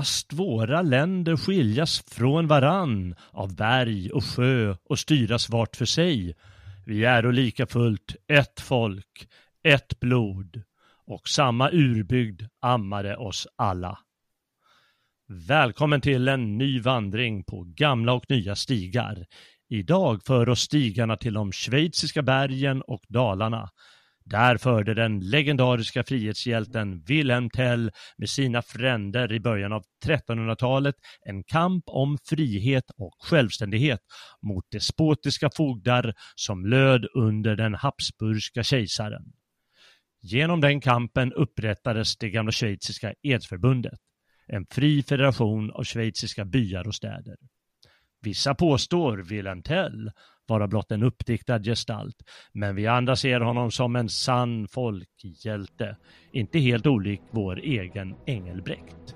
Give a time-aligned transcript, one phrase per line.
[0.00, 6.34] Fast våra länder skiljas från varann av berg och sjö och styras vart för sig.
[6.86, 9.28] Vi är och lika fullt ett folk,
[9.62, 10.62] ett blod
[11.06, 13.98] och samma urbygd ammade oss alla.
[15.28, 19.26] Välkommen till en ny vandring på gamla och nya stigar.
[19.68, 23.70] Idag för oss stigarna till de schweiziska bergen och dalarna
[24.30, 31.44] där förde den legendariska frihetshjälten Wilhelm Tell med sina fränder i början av 1300-talet en
[31.44, 34.00] kamp om frihet och självständighet
[34.42, 39.32] mot despotiska fogdar som löd under den habsburgska kejsaren.
[40.22, 43.98] Genom den kampen upprättades det gamla schweiziska edsförbundet,
[44.46, 47.36] en fri federation av schweiziska byar och städer.
[48.22, 50.10] Vissa påstår Wilhelm Tell
[50.48, 52.16] vara blott en uppdiktad gestalt,
[52.52, 55.96] men vi andra ser honom som en sann folkhjälte,
[56.32, 59.14] inte helt olik vår egen Engelbrekt.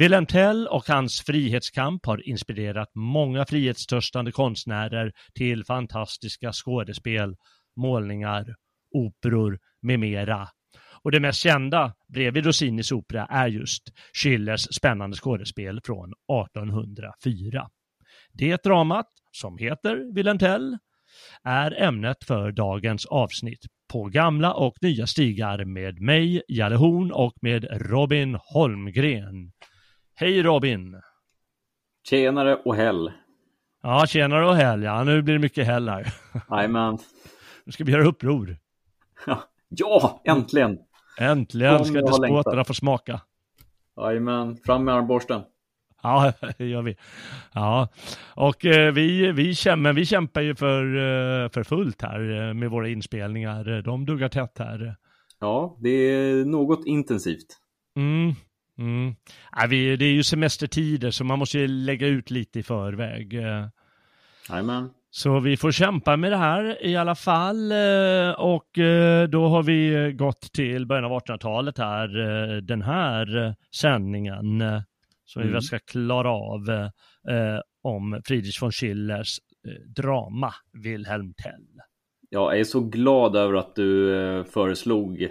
[0.00, 7.36] Wilhelm Tell och hans frihetskamp har inspirerat många frihetstörstande konstnärer till fantastiska skådespel,
[7.76, 8.54] målningar,
[8.90, 10.48] operor med mera.
[11.02, 16.12] Och det mest kända bredvid Rossinis opera är just Schillers spännande skådespel från
[16.46, 17.68] 1804.
[18.32, 20.78] Det dramat, som heter Wilhelm Tell,
[21.44, 27.34] är ämnet för dagens avsnitt på gamla och nya stigar med mig, Jalle Horn och
[27.40, 29.52] med Robin Holmgren.
[30.20, 31.00] Hej Robin!
[32.08, 33.12] Tjenare och häll!
[33.82, 35.04] Ja, tjenare och häll, ja.
[35.04, 36.14] Nu blir det mycket häll här.
[36.50, 36.98] Jajamän.
[37.64, 38.56] Nu ska vi göra uppror.
[39.68, 40.78] ja, äntligen!
[41.18, 43.20] Äntligen ska despoterna få smaka.
[43.96, 45.42] Jajamän, fram med armborsten.
[46.02, 46.96] Ja, det gör vi.
[47.52, 47.88] Ja,
[48.34, 52.70] och eh, vi, vi, kämpar, vi kämpar ju för, eh, för fullt här eh, med
[52.70, 53.82] våra inspelningar.
[53.82, 54.96] De duggar tätt här.
[55.38, 57.56] Ja, det är något intensivt.
[57.96, 58.34] Mm,
[58.80, 59.14] Mm.
[59.52, 63.32] Ja, vi, det är ju semestertider så man måste ju lägga ut lite i förväg.
[64.48, 64.90] Jajamän.
[65.12, 69.62] Så vi får kämpa med det här i alla fall eh, och eh, då har
[69.62, 74.62] vi gått till början av 1800-talet här, eh, den här sändningen
[75.24, 75.54] som mm.
[75.54, 76.90] vi ska klara av
[77.82, 79.38] om Friedrich von Schillers
[79.96, 81.66] drama Wilhelm Tell.
[82.30, 85.28] Jag är så glad över att du föreslog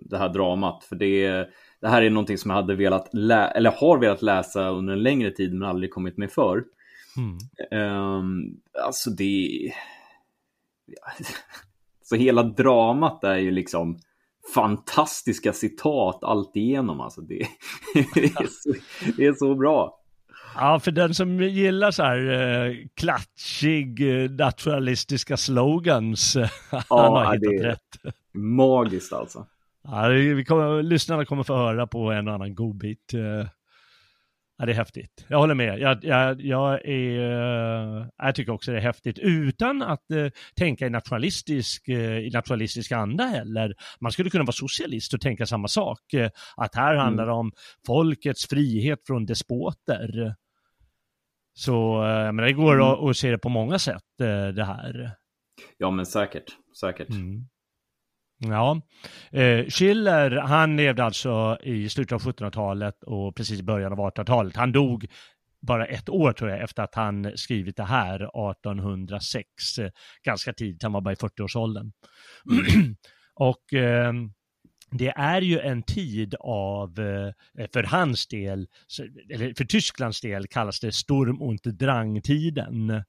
[0.00, 0.84] det här dramat.
[0.84, 1.48] För det,
[1.84, 5.02] det här är någonting som jag hade velat lä- eller har velat läsa under en
[5.02, 6.64] längre tid men aldrig kommit mig för.
[7.16, 7.38] Mm.
[7.82, 9.72] Um, alltså det...
[12.02, 13.98] Så hela dramat är ju liksom
[14.54, 17.00] fantastiska citat alltigenom.
[17.00, 18.74] Alltså det, är så,
[19.16, 19.98] det är så bra.
[20.54, 26.36] Ja, för den som gillar så här eh, klatschig, eh, naturalistiska slogans,
[26.70, 28.14] ja, han har hittat det är rätt.
[28.32, 29.46] Magiskt alltså.
[29.84, 33.14] Ja, vi kommer, lyssnarna kommer få höra på en och annan godbit.
[33.14, 33.48] Eh,
[34.56, 35.24] Ja, det är häftigt.
[35.28, 35.78] Jag håller med.
[35.78, 37.20] Jag, jag, jag, är,
[38.00, 40.26] eh, jag tycker också det är häftigt utan att eh,
[40.56, 43.74] tänka i nationalistisk, eh, i nationalistisk anda heller.
[44.00, 46.12] Man skulle kunna vara socialist och tänka samma sak.
[46.14, 47.38] Eh, att här handlar det Mm.
[47.38, 47.52] om
[47.86, 50.34] folkets frihet från despoter.
[51.54, 52.86] Så eh, men det går Mm.
[52.86, 54.02] att, att se det på många sätt
[54.54, 55.10] det här.
[55.78, 56.44] Ja men säkert,
[56.80, 57.10] säkert.
[57.10, 57.48] Mm.
[58.38, 58.80] Ja,
[59.32, 64.56] eh, Schiller han levde alltså i slutet av 1700-talet och precis i början av 1800-talet.
[64.56, 65.06] Han dog
[65.66, 69.78] bara ett år tror jag efter att han skrivit det här 1806.
[69.78, 69.90] Eh,
[70.22, 71.92] Ganska tidigt, han var bara i 40-årsåldern.
[73.34, 74.12] och eh,
[74.90, 78.66] det är ju en tid av, eh, för hans del,
[79.30, 83.04] eller för Tysklands del kallas det Sturm und Drang-tiden.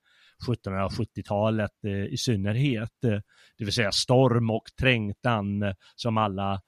[0.48, 3.04] 1770-talet eh, i synnerhet.
[3.04, 3.20] Eh,
[3.58, 6.62] det vill säga storm och trängtan eh, som alla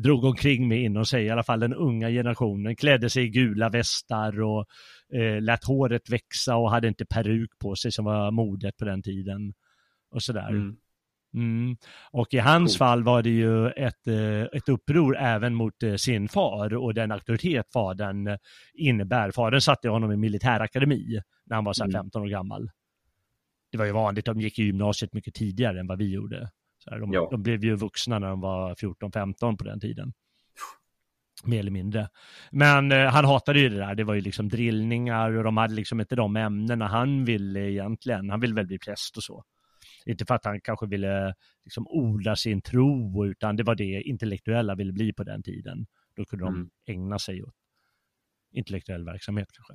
[0.00, 3.68] drog omkring med inom sig, i alla fall den unga generationen, klädde sig i gula
[3.68, 4.66] västar och
[5.14, 9.02] eh, lät håret växa och hade inte peruk på sig som var modet på den
[9.02, 9.52] tiden.
[10.10, 10.48] Och sådär.
[10.48, 10.76] Mm.
[11.34, 11.76] Mm.
[12.12, 12.78] Och i hans Coolt.
[12.78, 14.06] fall var det ju ett,
[14.52, 18.38] ett uppror även mot sin far och den auktoritet fadern
[18.74, 19.30] innebär.
[19.30, 21.98] Fadern satte honom i militärakademi när han var så här Mm.
[22.02, 22.70] 15 år gammal.
[23.70, 26.50] Det var ju vanligt, de gick i gymnasiet mycket tidigare än vad vi gjorde.
[26.78, 27.28] Så här, de, Ja.
[27.30, 30.12] de blev ju vuxna när de var 14-15 på den tiden.
[31.44, 32.08] Mer eller mindre.
[32.50, 35.74] Men eh, han hatade ju det där, det var ju liksom drillningar och de hade
[35.74, 38.30] liksom inte de ämnena han ville egentligen.
[38.30, 39.44] Han ville väl bli präst och så.
[40.06, 41.34] Inte för att han kanske ville
[41.64, 45.86] liksom odla sin tro, utan det var det intellektuella ville bli på den tiden.
[46.16, 46.70] Då kunde de Mm.
[46.86, 47.54] ägna sig åt
[48.52, 49.74] intellektuell verksamhet kanske.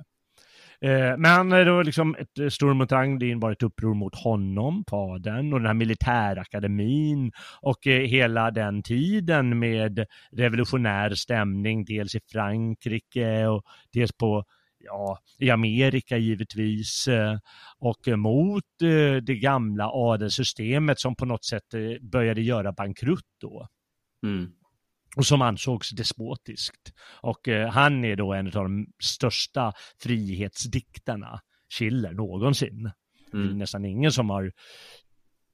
[0.80, 5.52] Eh, men det då liksom ett eh, Stormontang, det innebar ett uppror mot honom, fadern,
[5.52, 13.46] och den här militärakademin och eh, hela den tiden med revolutionär stämning, dels i Frankrike
[13.46, 13.62] och
[13.92, 14.44] dels på
[14.78, 17.38] ja, i Amerika givetvis eh,
[17.78, 23.68] och mot eh, det gamla adelssystemet som på något sätt eh, började göra bankrutt då
[24.22, 24.52] Mm
[25.16, 26.92] och som ansågs despotiskt.
[27.20, 29.72] Och eh, han är då en av de största
[30.02, 31.40] frihetsdiktarna,
[31.78, 32.90] Schiller, någonsin.
[33.32, 33.58] Det är Mm.
[33.58, 34.52] nästan ingen som har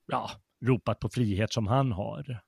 [0.06, 0.30] ja,
[0.64, 2.40] ropat på frihet som han har.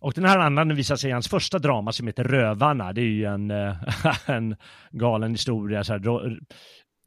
[0.00, 2.92] Och den här andan visar sig i hans första drama som heter Rövarna.
[2.92, 3.76] Det är ju en, eh,
[4.30, 4.56] en
[4.90, 5.84] galen historia.
[5.84, 6.38] Så här,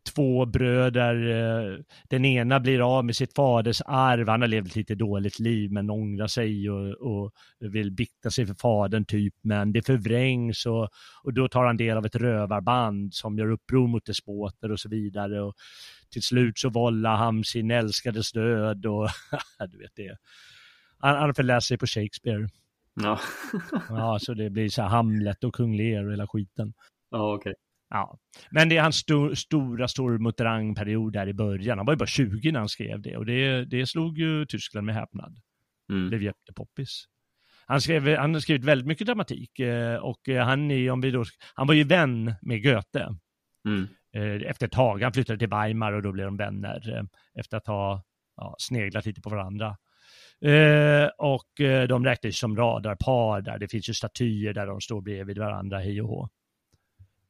[0.04, 1.78] två bröder, eh,
[2.10, 4.30] den ena blir av med sitt faders arv.
[4.30, 8.46] Han har levt ett lite dåligt liv men ångrar sig och, och vill bikta sig
[8.46, 9.34] för fadern typ.
[9.42, 10.90] Men det förvrängs och,
[11.24, 14.90] och då tar han del av ett rövarband som gör uppror mot despoter och så
[14.90, 15.42] vidare.
[15.42, 15.54] Och
[16.10, 19.10] till slut så vållar han sin älskades död och
[19.70, 20.18] du vet det.
[20.98, 22.50] Han, han förläser sig på Shakespeare.
[22.96, 23.20] Ja,
[23.90, 26.74] Ja, så det blir så här Hamlet och Kung Lear och hela skiten.
[27.12, 27.54] ja okej.
[27.94, 28.18] Ja,
[28.52, 31.78] men det är hans sto stora Stormuterang-period där i början.
[31.78, 34.86] Han var ju bara 20 när han skrev det och det, det slog ju Tyskland
[34.86, 35.38] med häpnad.
[35.90, 36.10] Mm.
[36.10, 37.06] blev jättepoppis.
[37.66, 41.12] Han, skrev, han har skrivit väldigt mycket dramatik eh, och eh, han, är, om vi
[41.12, 41.24] då,
[41.54, 43.10] han var ju vän med Goethe
[43.68, 43.88] Mm.
[44.14, 45.02] eh, efter ett tag.
[45.02, 47.08] Han flyttade till Weimar och då blev de vänner
[47.40, 48.04] efter att ha
[48.38, 49.78] ja, sneglat lite på varandra.
[50.42, 51.52] Eh, och
[51.88, 53.58] de räknas som radarpar där.
[53.58, 56.30] Det finns ju statyer där de står bredvid varandra, hej och hå.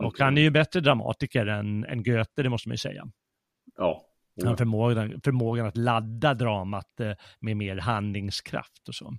[0.06, 3.08] Och han är ju bättre dramatiker än, än Goethe, det måste man ju säga.
[3.78, 4.02] Ja.
[4.40, 9.14] Han har förmågan, förmågan att ladda dramat eh, med mer handlingskraft och så.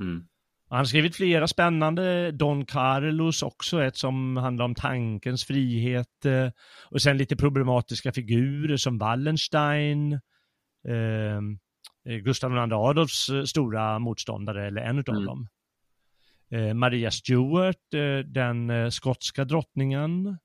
[0.00, 0.26] Mm.
[0.68, 6.24] Han har skrivit flera spännande, Don Carlos också, ett som handlar om tankens frihet.
[6.24, 6.50] eh,
[6.90, 10.12] Och sen lite problematiska figurer som Wallenstein,
[10.88, 11.36] eh,
[12.12, 15.24] eh, Gustav II Adolfs eh, stora motståndare, eller en av Mm.
[15.24, 15.48] dem.
[16.50, 20.38] Eh, Maria Stuart, eh, den eh, skotska drottningen.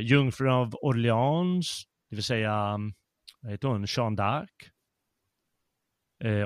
[0.00, 2.78] Jungfrun av Orleans, det vill säga,
[3.40, 4.70] vad heter hon, Jeanne d'Arc.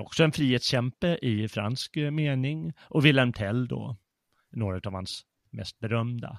[0.01, 2.73] Också en frihetskämpe i fransk mening.
[2.81, 3.97] Och Wilhelm Tell då,
[4.51, 6.39] några av hans mest berömda.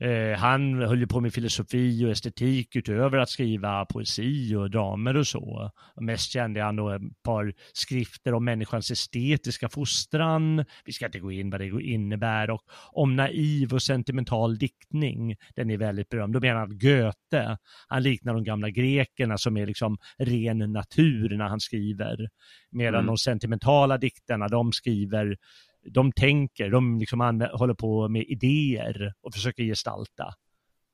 [0.00, 5.16] Eh, han höll ju på med filosofi och estetik utöver att skriva poesi och dramer
[5.16, 5.70] och så.
[6.00, 10.64] Mest kände han då ett par skrifter om människans estetiska fostran.
[10.84, 15.36] Vi ska inte gå in vad det innebär och om naiv och sentimental diktning.
[15.56, 16.34] Den är väldigt berömd.
[16.34, 21.36] Då menar han att Goethe, han liknar de gamla grekerna som är liksom ren natur
[21.36, 22.28] när han skriver.
[22.70, 23.06] Medan mm.
[23.06, 25.36] de sentimentala dikterna, de skriver
[25.82, 30.24] de tänker, de liksom håller på med idéer och försöker gestalta.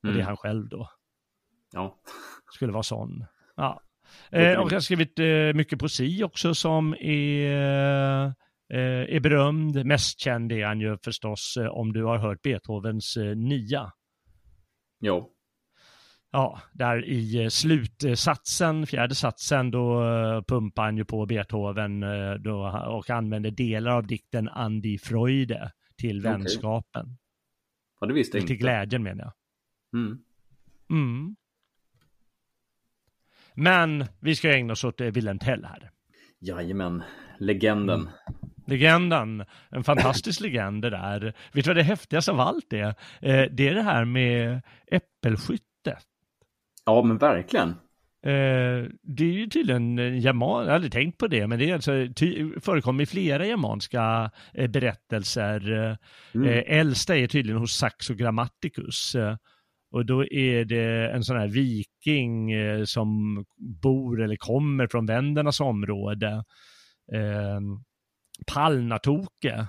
[0.03, 0.27] Och det är mm.
[0.27, 0.89] han själv då.
[1.73, 1.97] Ja.
[2.55, 3.25] Skulle vara sån.
[3.57, 3.83] Ja.
[4.31, 8.27] Eh, och han har skrivit eh, mycket poesi också som är,
[8.73, 9.87] eh, är berömd.
[9.87, 13.93] Mest känd är han ju förstås eh, om du har hört Beethovens eh, nia.
[15.01, 15.36] Jo
[16.37, 22.35] ja, där i eh, slutsatsen, fjärde satsen, då eh, pumpar han ju på Beethoven eh,
[22.35, 26.33] då, och använder delar av dikten Andi Freude till okay.
[26.33, 27.19] vänskapen.
[28.01, 28.53] Ja, det visste jag inte.
[28.53, 29.33] Till glädjen menar jag.
[30.01, 30.19] Mm.
[30.91, 31.37] Mm.
[33.55, 35.91] Men vi ska ägna oss åt Wilhelm Tell här.
[36.41, 37.03] Jajamän,
[37.39, 38.01] legenden.
[38.01, 38.13] Mm.
[38.67, 41.21] Legenden, en fantastisk legend det där.
[41.53, 42.95] Vet du vad det häftigaste av allt är?
[43.49, 46.07] Det är det här med äppelskyttet.
[46.87, 47.69] Ja, men verkligen.
[48.27, 51.75] Eh, det är ju tydligen jaman, jag har aldrig tänkt på det, men det är
[51.75, 55.71] alltså, ty, förekommer i flera jamanska eh, berättelser.
[56.35, 56.49] Mm.
[56.49, 59.15] Eh, äldsta är tydligen hos Saxo Grammaticus.
[59.15, 59.37] Eh,
[59.91, 63.45] och då är det en sån här viking eh, som
[63.83, 66.45] bor eller kommer från vändernas område.
[67.13, 67.61] Eh,
[68.47, 69.67] Palnatoke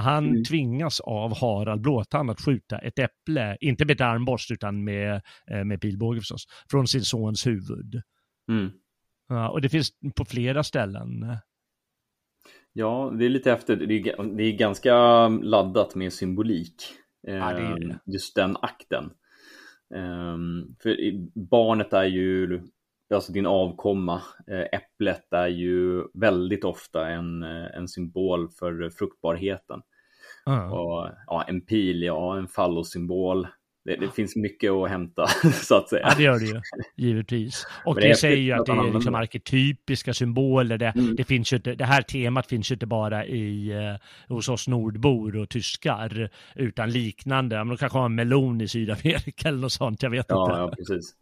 [0.00, 0.44] han mm.
[0.44, 5.64] tvingas av Harald Blåtand att skjuta ett äpple, inte med ett armborst utan med, eh,
[5.64, 8.02] med pilbåge förstås, från sin sons huvud.
[8.50, 8.70] Mm.
[9.28, 11.36] Ja, och det finns på flera ställen.
[12.72, 16.74] Ja, det är lite efter, det är, det är ganska laddat med symbolik.
[17.26, 17.90] Ja, det är.
[17.90, 19.10] Ehm, just den akten.
[19.94, 20.96] Um, för
[21.48, 22.62] barnet är ju,
[23.14, 29.82] alltså din avkomma, eh, äpplet är ju väldigt ofta en, eh, en symbol för fruktbarheten.
[30.46, 30.72] Mm.
[30.72, 33.46] Och, ja, en pil, ja, en fallosymbol.
[33.84, 36.06] Det, det, finns mycket att hämta så att säga.
[36.08, 36.60] Ja, det gör det ju,
[36.96, 37.66] givetvis.
[37.84, 40.78] Och det, det säger ju att det är liksom arketypiska symboler.
[40.78, 41.16] Det, mm.
[41.16, 44.68] det, finns ju inte, det här temat finns ju inte bara i, eh, hos oss
[44.68, 47.56] nordbor och tyskar, utan liknande.
[47.56, 50.60] Men de kanske har en melon i Sydamerika eller något sånt, jag vet ja, inte.
[50.60, 51.14] Ja, precis.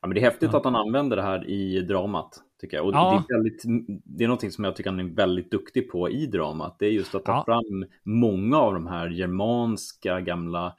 [0.00, 0.58] Ja, men det är häftigt ja.
[0.58, 2.86] att han använder det här i dramat, tycker jag.
[2.86, 3.24] Och ja.
[3.28, 3.62] det, är väldigt,
[4.04, 6.76] det är någonting som jag tycker han är väldigt duktig på i dramat.
[6.78, 7.44] Det är just att ta ja.
[7.44, 10.76] fram många av de här germanska gamla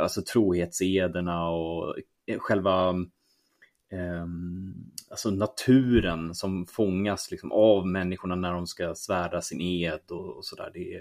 [0.00, 1.96] alltså trohetsederna och
[2.38, 2.88] själva
[3.92, 4.26] eh,
[5.10, 10.44] alltså naturen som fångas liksom av människorna när de ska svära sin ed och, och
[10.44, 10.70] sådär.
[10.74, 11.00] Det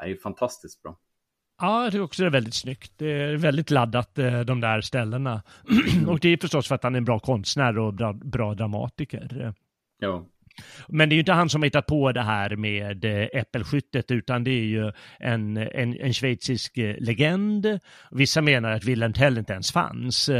[0.00, 0.98] det är fantastiskt bra.
[1.60, 2.92] Ja, jag tycker också det är väldigt snyggt.
[2.96, 5.42] Det är väldigt laddat eh, de där ställena.
[6.08, 9.54] och det är förstås för att han är en bra konstnär och bra, bra dramatiker.
[10.00, 10.26] Ja.
[10.88, 14.10] Men det är ju inte han som har hittat på det här med eh, äppelskyttet,
[14.10, 17.78] utan det är ju en, en, en schweizisk eh, legend.
[18.10, 20.30] Vissa menar att Wilhelm Tell inte ens fanns.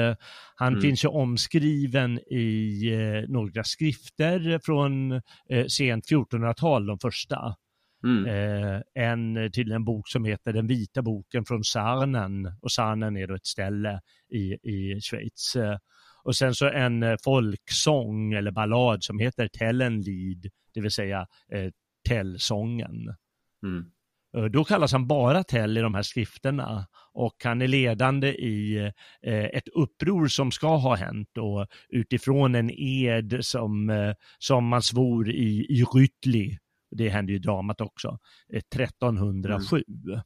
[0.57, 0.81] Han mm.
[0.81, 5.21] finns ju omskriven i några skrifter från
[5.69, 7.57] sent 1400-tal, de första.
[8.05, 8.27] Mm.
[8.27, 13.27] Eh, en tydligen en bok som heter Den vita boken från Sarnen och Sarnen är
[13.27, 14.01] då ett ställe
[14.33, 15.57] i, i Schweiz.
[15.57, 15.79] Eh,
[16.25, 21.71] och sen så en eh, folksång eller ballad som heter Tellenlied, det vill säga eh,
[22.09, 23.15] Tellsången.
[23.63, 23.91] Mm.
[24.53, 28.91] Då kallas han bara Tell i de här skrifterna och han är ledande i
[29.53, 33.93] ett uppror som ska ha hänt och utifrån en ed som,
[34.39, 36.59] som man svor i, i Rytli
[36.95, 38.19] det hände ju i dramat också,
[38.53, 39.77] 1307.
[39.77, 40.21] Eh, mm.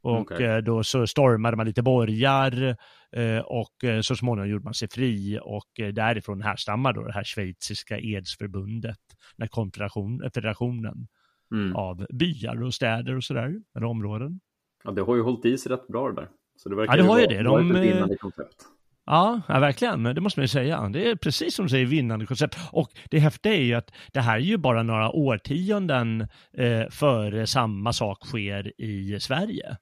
[0.00, 0.46] Och okay.
[0.46, 2.76] Eh, då så stormade man lite borgar
[3.12, 7.98] eh, och så småningom gjorde man sig fri och därifrån härstammar då det här schweiziska
[7.98, 8.98] edsförbundet,
[9.36, 11.08] den här konfederationen
[11.52, 11.76] mm.
[11.76, 14.40] av byar och städer och sådär, eller områden.
[14.84, 16.28] Ja, det har ju hållit i sig rätt bra det där.
[16.56, 17.42] Så det verkar ja, det har ju det.
[17.42, 18.66] De, ett vinnande koncept.
[19.10, 20.02] Ja, ja, verkligen.
[20.02, 20.88] Det måste man ju säga.
[20.88, 22.58] Det är precis som du säger, vinnande koncept.
[22.72, 27.46] Och det häftiga är ju att det här är ju bara några årtionden eh, före
[27.46, 29.76] samma sak sker i Sverige.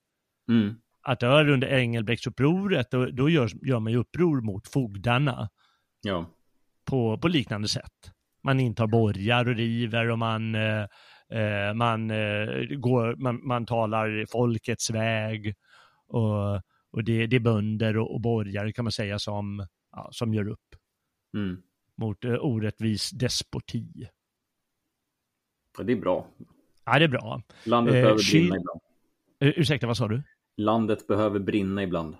[0.49, 0.75] Mm.
[1.02, 5.49] Att det är under Engelbrektsupproret, då, då gör, gör man ju uppror mot fogdarna.
[6.02, 6.26] Ja.
[6.85, 8.12] På, på liknande sätt.
[8.42, 10.83] Man intar borgar och river och man, eh,
[11.33, 12.47] eh man, eh,
[12.78, 15.54] går, man, man talar folkets väg.
[16.09, 16.62] Och
[16.96, 20.48] och det, det är bönder och, och borgare kan man säga som, ja, som gör
[20.48, 20.76] upp
[21.34, 21.62] mm.
[21.96, 24.08] mot uh, orättvis despoti.
[25.78, 26.26] Ja, det är bra.
[26.84, 27.42] Ja, det är bra.
[27.64, 28.80] Landet eh, behöver brinna ibland.
[29.44, 30.22] Uh, ursäkta, vad sa du?
[30.56, 32.16] Landet behöver brinna ibland.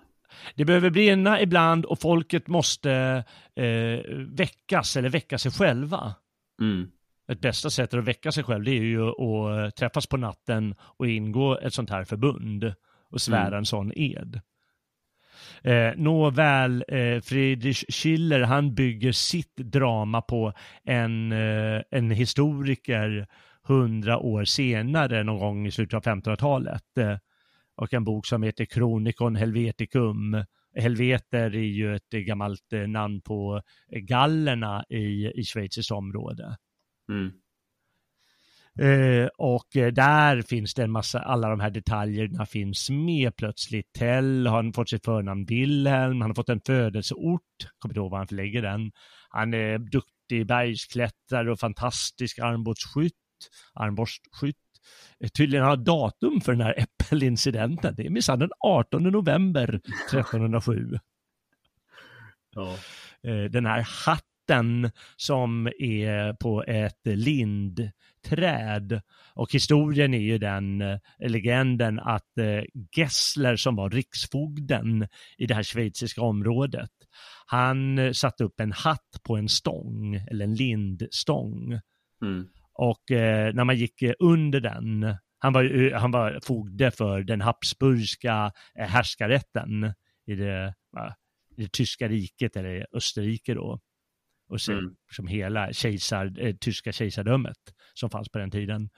[0.55, 3.23] Det behöver brinna ibland och folket måste
[3.55, 6.15] eh, väckas eller väcka sig själva.
[6.61, 6.91] Mm.
[7.27, 11.07] Ett bästa sättet att väcka sig själv det är ju att träffas på natten och
[11.07, 12.73] ingå ett sånt här förbund
[13.09, 13.57] och svära mm.
[13.57, 14.41] en sån ed.
[15.63, 23.27] Eh, nåväl, eh, Friedrich Schiller han bygger sitt drama på en, eh, en historiker
[23.63, 26.97] hundra år senare, någon gång i slutet av 1500-talet.
[26.97, 27.17] Eh,
[27.75, 30.43] och en bok som heter Kronikon Helveticum.
[30.75, 36.57] Helveter är ju ett gammalt eh, namn på gallerna i, i Schweizers område.
[37.09, 37.31] Mm.
[38.79, 43.93] Eh, och där finns det en massa, alla de här detaljerna finns med plötsligt.
[43.93, 47.41] Tell har fått sitt förnamn Wilhelm, han har fått en födelseort,
[47.79, 48.91] kommer inte ihåg var han förlägger den.
[49.29, 53.13] Han är duktig bergsklättrare och fantastisk armbågsskytt,
[53.73, 54.55] armborstskytt.
[55.19, 57.95] Eh, tydligen har datum för den här äppelincidenten.
[57.97, 59.79] Det är minsann den 18 november
[60.09, 60.99] 1307.
[62.55, 62.75] Ja.
[63.23, 64.36] Eh, den här hatten
[65.15, 69.01] som är på ett lindträd.
[69.33, 72.31] Och historien är ju den eh, legenden att
[72.95, 76.91] Gessler som var riksfogden i det här schweiziska området,
[77.45, 81.79] han satte upp en hatt på en stång, eller en lindstång.
[82.21, 82.47] Mm.
[82.73, 88.51] Och eh, när man gick under den, han var, han var fogde för den habsburgska
[88.79, 89.93] eh, härskarätten
[90.27, 90.73] i det,
[91.57, 93.79] i det tyska riket, eller Österrike då.
[94.47, 94.95] Och sen, mm.
[95.11, 97.57] som hela kejsar, eh, tyska kejsardömet
[97.93, 98.89] som fanns på den tiden.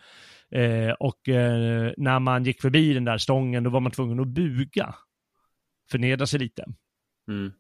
[0.51, 4.27] Eh, och eh, när man gick förbi den där stången då var man tvungen att
[4.27, 4.95] buga,
[5.91, 6.65] förnedra sig lite.
[7.27, 7.51] Mm.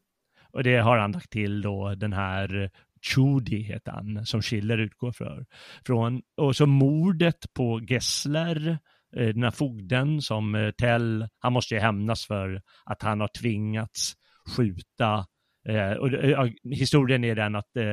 [0.51, 5.11] Och det har han lagt till då den här Chudi heter han, som Schiller utgår
[5.11, 5.45] för,
[5.85, 6.21] från.
[6.37, 8.77] Och så mordet på Gessler,
[9.15, 13.27] eh, den här fogden som eh, Tell, han måste ju hämnas för att han har
[13.27, 14.13] tvingats
[14.55, 15.25] skjuta.
[15.67, 17.91] Eh, och, eh, historien är den att eh,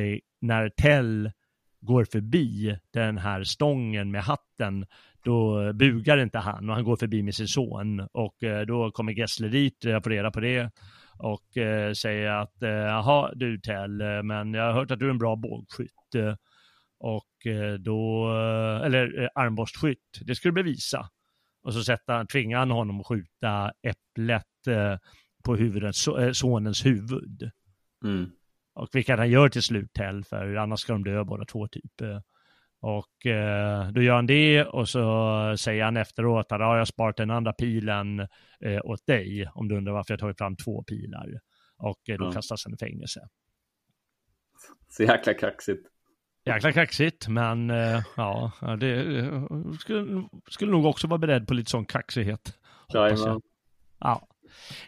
[0.00, 1.30] eh, när Tell
[1.80, 4.86] går förbi den här stången med hatten,
[5.24, 9.48] då bugar inte han och han går förbi med sin son och då kommer Gessler
[9.48, 10.70] dit, jag får reda på det
[11.18, 15.10] och eh, säger att eh, jaha du Tell, men jag har hört att du är
[15.10, 16.14] en bra bågskytt.
[16.98, 18.30] Och eh, då,
[18.84, 21.08] eller armborstskytt, det ska du bevisa.
[21.62, 24.44] Och så sätter han, tvingar han honom att skjuta äpplet
[25.42, 25.94] på huvudet,
[26.32, 27.50] sonens huvud.
[28.04, 28.30] Mm.
[28.74, 32.00] Och vilket han gör till slut Tell, för annars ska de dö båda två typ.
[32.80, 36.84] Och eh, då gör han det och så säger han efteråt att ah, jag har
[36.84, 38.20] sparat den andra pilen
[38.60, 41.26] eh, åt dig om du undrar varför jag tagit fram två pilar.
[41.76, 42.34] Och eh, då mm.
[42.34, 43.20] kastas han i fängelse.
[44.88, 45.88] Så jäkla kaxigt.
[46.44, 49.42] Jäkla kaxigt, men eh, ja, det eh,
[49.80, 52.58] skulle, skulle nog också vara beredd på lite sån kaxighet.
[52.88, 53.42] Hoppas jag.
[53.98, 54.28] Ja.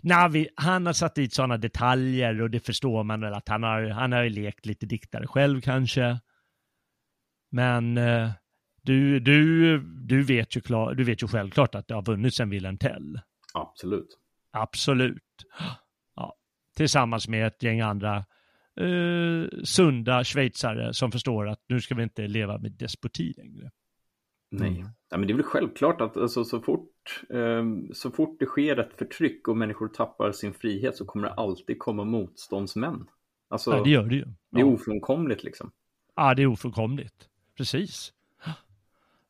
[0.00, 3.82] Navi, han har satt dit sådana detaljer och det förstår man väl att han har,
[3.82, 6.20] han har lekt lite diktare själv kanske.
[7.50, 8.30] Men eh,
[8.82, 12.50] du, du, du, vet ju klar, du vet ju självklart att det har vunnits en
[12.50, 13.20] Wilhelm Tell.
[13.54, 14.18] Absolut.
[14.50, 15.22] Absolut.
[16.16, 16.36] Ja.
[16.76, 18.16] Tillsammans med ett gäng andra
[18.80, 23.70] eh, sunda schweizare som förstår att nu ska vi inte leva med despoti längre.
[24.50, 24.88] Nej, mm.
[25.10, 26.90] ja, men det är väl självklart att alltså, så, fort,
[27.92, 31.78] så fort det sker ett förtryck och människor tappar sin frihet så kommer det alltid
[31.78, 33.06] komma motståndsmän.
[33.48, 34.24] Alltså, ja, det gör det ju.
[34.26, 34.34] Ja.
[34.50, 35.70] Det är ofrånkomligt liksom.
[36.16, 38.12] Ja, det är ofrånkomligt precis.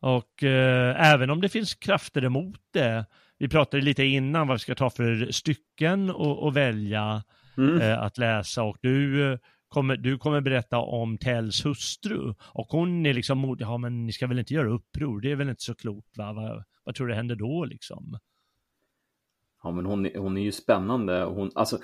[0.01, 3.07] Och eh, även om det finns krafter emot det,
[3.39, 7.23] vi pratade lite innan vad vi ska ta för stycken och, och välja
[7.57, 7.81] mm.
[7.81, 9.39] eh, att läsa och du eh,
[9.75, 14.27] kommer, du kommer berätta om Tells hustru och hon är liksom, ja men ni ska
[14.27, 17.15] väl inte göra uppror, det är väl inte så klokt va, vad, vad tror du
[17.15, 18.19] händer då liksom?
[19.65, 21.25] Ja, men hon, hon är ju spännande.
[21.25, 21.79] Hon, alltså,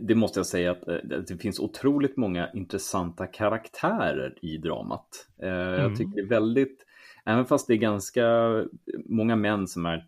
[0.00, 0.94] det måste jag säga att eh,
[1.28, 5.28] det finns otroligt många intressanta karaktärer i dramat.
[5.42, 5.80] Eh, mm.
[5.80, 6.86] Jag tycker det är väldigt,
[7.24, 8.24] även fast det är ganska
[9.04, 10.06] många män som är,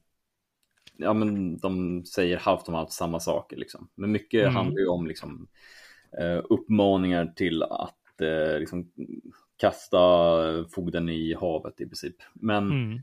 [0.97, 3.89] ja men de säger halvt om halvt samma saker liksom.
[3.95, 4.55] Men mycket mm.
[4.55, 5.49] handlar ju om liksom
[6.45, 7.99] uppmaningar till att
[8.59, 8.93] liksom
[9.57, 10.09] kasta
[10.71, 12.17] fogden i havet i princip.
[12.35, 13.03] Men mm.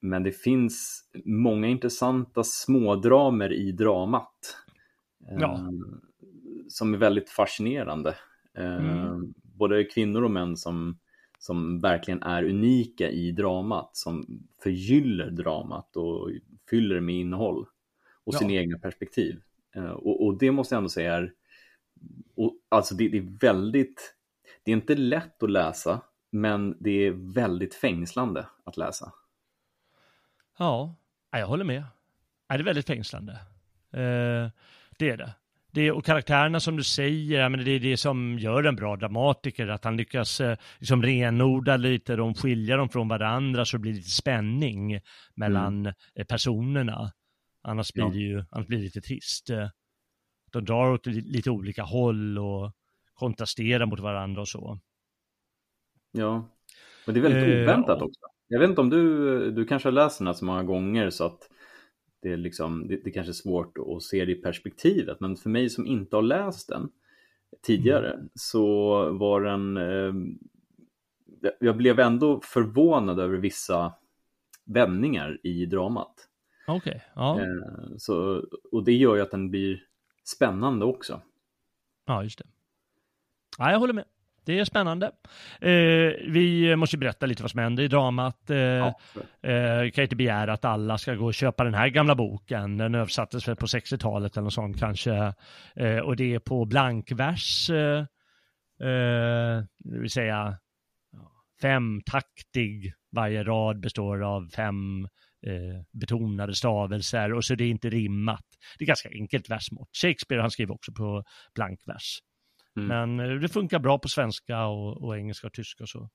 [0.00, 4.56] Men det finns många intressanta smådramer i dramat.
[5.30, 5.54] Ja.
[5.54, 5.70] Eh,
[6.68, 8.14] som är väldigt fascinerande.
[8.58, 9.34] Eh, mm.
[9.42, 10.98] Både kvinnor och män som,
[11.38, 14.24] som verkligen är unika i dramat, som
[14.62, 16.30] förgyller dramat och
[16.70, 17.66] fyller med innehåll
[18.24, 18.38] och ja.
[18.38, 19.40] sina egna perspektiv.
[19.74, 21.32] Eh, och, och, det måste jag ändå säga är,
[22.36, 24.14] och, alltså det, det är väldigt,
[24.64, 29.12] det är inte lätt att läsa, men det är väldigt fängslande att läsa.
[30.58, 30.94] Ja,
[31.30, 31.84] jag håller med.
[32.48, 33.32] är det är väldigt fängslande.
[33.92, 34.50] Eh,
[34.98, 35.34] det är det.
[35.72, 35.92] det.
[35.92, 39.84] Och karaktärerna som du säger, men det är det som gör en bra dramatiker, att
[39.84, 44.10] han lyckas eh, liksom renodla lite, de skilja dem från varandra så det blir lite
[44.10, 45.00] spänning
[45.34, 46.26] mellan mm.
[46.28, 47.12] personerna.
[47.62, 49.50] Annars blir, det ju, annars blir det lite trist.
[50.52, 52.72] De drar åt lite olika håll och
[53.14, 54.78] kontrasterar mot varandra och så.
[56.12, 56.48] Ja,
[57.06, 58.20] men det är väldigt eh, oväntat också.
[58.48, 61.24] Jag vet inte om du, du kanske har läst den här så många gånger så
[61.24, 61.50] att
[62.22, 65.50] det är, liksom, det, det kanske är svårt att se det i perspektivet, men för
[65.50, 66.90] mig som inte har läst den
[67.62, 68.28] tidigare mm.
[68.34, 68.64] så
[69.12, 70.12] var den eh,
[71.60, 73.92] jag blev ändå förvånad över vissa
[74.64, 76.14] vändningar i dramat.
[76.66, 77.40] Okej, okay, ja.
[77.40, 79.82] Eh, så, och det gör ju att den blir
[80.24, 81.22] spännande också.
[82.06, 82.44] Ja, just det.
[83.58, 84.04] Ja, jag håller med.
[84.44, 85.06] Det är spännande.
[85.60, 88.50] Eh, vi måste berätta lite vad som händer i dramat.
[88.50, 89.00] Eh, ja.
[89.42, 92.76] eh, kan inte begära att alla ska gå och köpa den här gamla boken.
[92.76, 95.34] Den översattes väl på 60-talet eller något sånt kanske.
[95.74, 97.98] Eh, och det är på blankvers, eh,
[98.88, 100.58] eh, det vill säga
[101.60, 102.94] femtaktig.
[103.12, 105.08] Varje rad består av fem
[105.46, 108.44] eh, betonade stavelser och så det är inte rimmat.
[108.78, 109.90] Det är ganska enkelt versmått.
[110.02, 111.24] Shakespeare han skriver också på
[111.54, 112.18] blankvers.
[112.76, 112.88] Mm.
[113.16, 116.10] Men eh, det funkar bra på svenska och, och, engelska och tyska så.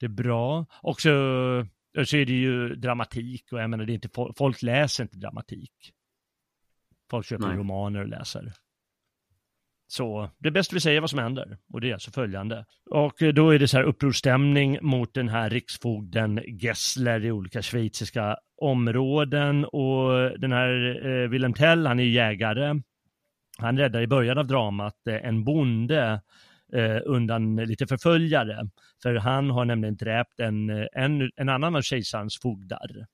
[0.00, 0.66] Det är bra.
[0.82, 1.08] Och så,
[2.04, 5.72] så är det ju dramatik och jag menar det är inte, folk läser inte dramatik.
[7.10, 7.56] Folk köper Nej.
[7.56, 8.52] romaner och läser.
[9.96, 12.64] Så det är bäst vi säger vad som händer och det är alltså följande.
[12.90, 17.62] Och eh, då är det så här upprorstämning mot den här riksfogden Gessler i olika
[17.62, 22.80] schweiziska områden och den här eh, Wilhelm Tell, han är jägare
[23.58, 26.22] han räddar i början av dramat eh, en bonde
[26.72, 28.68] eh, undan lite förföljare.
[29.02, 33.06] För han har nämligen dräpt en, eh, en, en annan av kejsarens fogdar.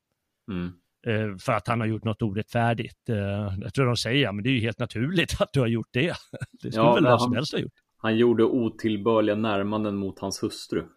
[0.50, 0.72] Mm.
[1.06, 3.08] Eh, för att han har gjort något orättfärdigt.
[3.08, 3.16] Eh,
[3.60, 5.88] jag tror de säger, ja men det är ju helt naturligt att du har gjort
[5.90, 6.14] det.
[6.62, 7.72] Det skulle ja, väl vem som helst ha gjort.
[7.96, 10.84] Han gjorde otillbörliga närmanden mot hans hustru.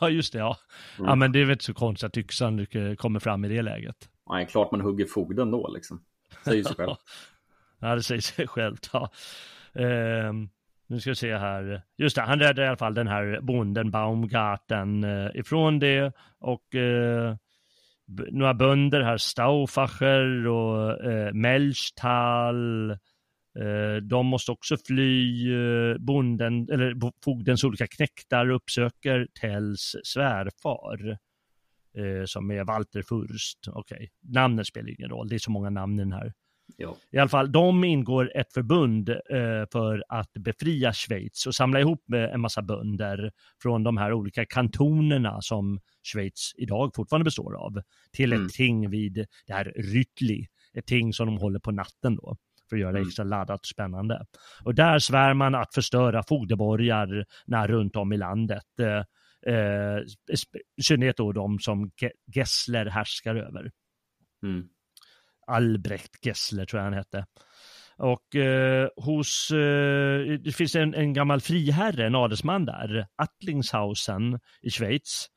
[0.00, 0.56] Ja, just det, ja.
[0.98, 1.08] Mm.
[1.08, 2.66] Ja, men det är väl inte så konstigt att yxan
[2.98, 3.96] kommer fram i det läget.
[4.30, 6.04] Nej, klart man hugger fogden då liksom.
[6.44, 6.94] Säger sig själv.
[7.80, 8.90] Ja, det säger sig självt.
[8.92, 9.10] Ja.
[9.72, 10.32] Eh,
[10.86, 11.82] nu ska vi se här.
[11.96, 16.74] Just det, han räddade i alla fall den här bonden Baumgarten eh, ifrån det och
[16.74, 17.36] eh,
[18.06, 22.90] några bönder här, Stauffacher och eh, Melchtal.
[23.58, 25.52] Eh, de måste också fly.
[25.54, 31.18] Eh, bonden, eller fogdens olika knäktar uppsöker Tells svärfar
[31.98, 33.58] eh, som är Walter Furst.
[33.68, 34.08] Okej, okay.
[34.20, 36.32] namnet spelar ingen roll, det är så många namn i den här.
[36.76, 36.96] Ja.
[37.10, 39.16] I alla fall, de ingår ett förbund eh,
[39.72, 45.40] för att befria Schweiz och samla ihop en massa bönder från de här olika kantonerna
[45.40, 48.48] som Schweiz idag fortfarande består av till ett mm.
[48.48, 52.36] ting vid det här Rytli, ett ting som de håller på natten då
[52.68, 53.08] för att göra det mm.
[53.08, 54.26] extra laddat och spännande.
[54.64, 58.80] Och där svär man att förstöra fogdeborgarna runt om i landet.
[58.80, 59.98] Eh, eh,
[60.78, 61.90] I synnerhet då de som
[62.34, 63.70] Gessler härskar över.
[64.42, 64.68] Mm.
[65.46, 67.26] Albrecht Gessler tror jag han hette.
[67.96, 74.70] Och eh, hos, eh, det finns en, en gammal friherre, en adelsman där, Attlingshausen i
[74.70, 75.28] Schweiz.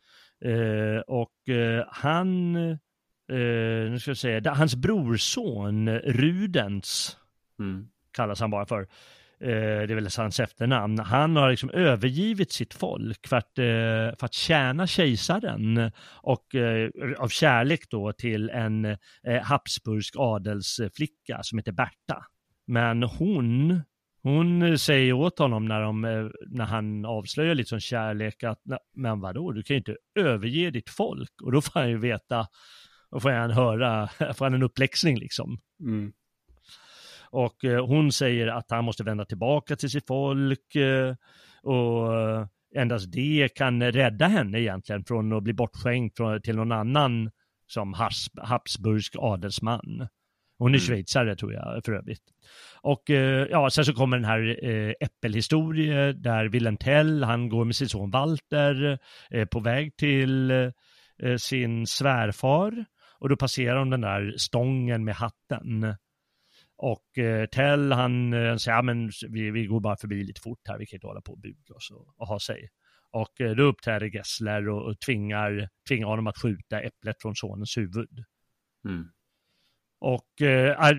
[0.45, 7.17] Eh, och eh, han, eh, nu ska jag säga, hans brorson Rudens,
[7.59, 7.87] mm.
[8.11, 8.87] kallas han bara för,
[9.41, 14.17] Eh, det är väl hans efternamn, han har liksom övergivit sitt folk för att, eh,
[14.19, 18.97] för att tjäna kejsaren och eh, av kärlek då till en
[19.43, 22.25] Habsburgsk adelsflicka som heter Berta.
[22.67, 23.81] Men hon,
[24.23, 26.01] hon säger åt honom när, de,
[26.47, 28.61] när han avslöjar lite som kärlek att
[28.95, 32.47] men vadå, du kan ju inte överge ditt folk och då får han ju veta,
[33.11, 35.59] då får han höra, får han en uppläxning liksom.
[35.79, 36.11] Mm.
[37.31, 41.15] Och eh, hon säger att han måste vända tillbaka till sitt folk eh,
[41.63, 42.07] och
[42.75, 47.31] endast det kan rädda henne egentligen från att bli bortskänkt till någon annan
[47.67, 47.95] som
[48.41, 50.07] Habsburgsk adelsman.
[50.57, 50.79] Hon är mm.
[50.79, 52.23] schweizare tror jag för övrigt.
[52.81, 57.75] Och eh, ja, sen så kommer den här äppelhistorien där Wilhelm Tell, han går med
[57.75, 58.99] sin son Walter
[59.45, 60.51] på väg till
[61.37, 62.85] sin svärfar
[63.19, 65.95] och då passerar de den där stången med hatten.
[66.77, 70.61] Och eh, Tell han eh, säger, ja men vi, vi går bara förbi lite fort
[70.67, 72.69] här, vi kan inte hålla på och buga oss och, och ha sig.
[73.11, 77.77] Och eh, då uppträder Gessler och, och tvingar, tvingar honom att skjuta äpplet från sonens
[77.77, 78.23] huvud.
[78.85, 79.05] Mm.
[79.99, 80.95] Och eh,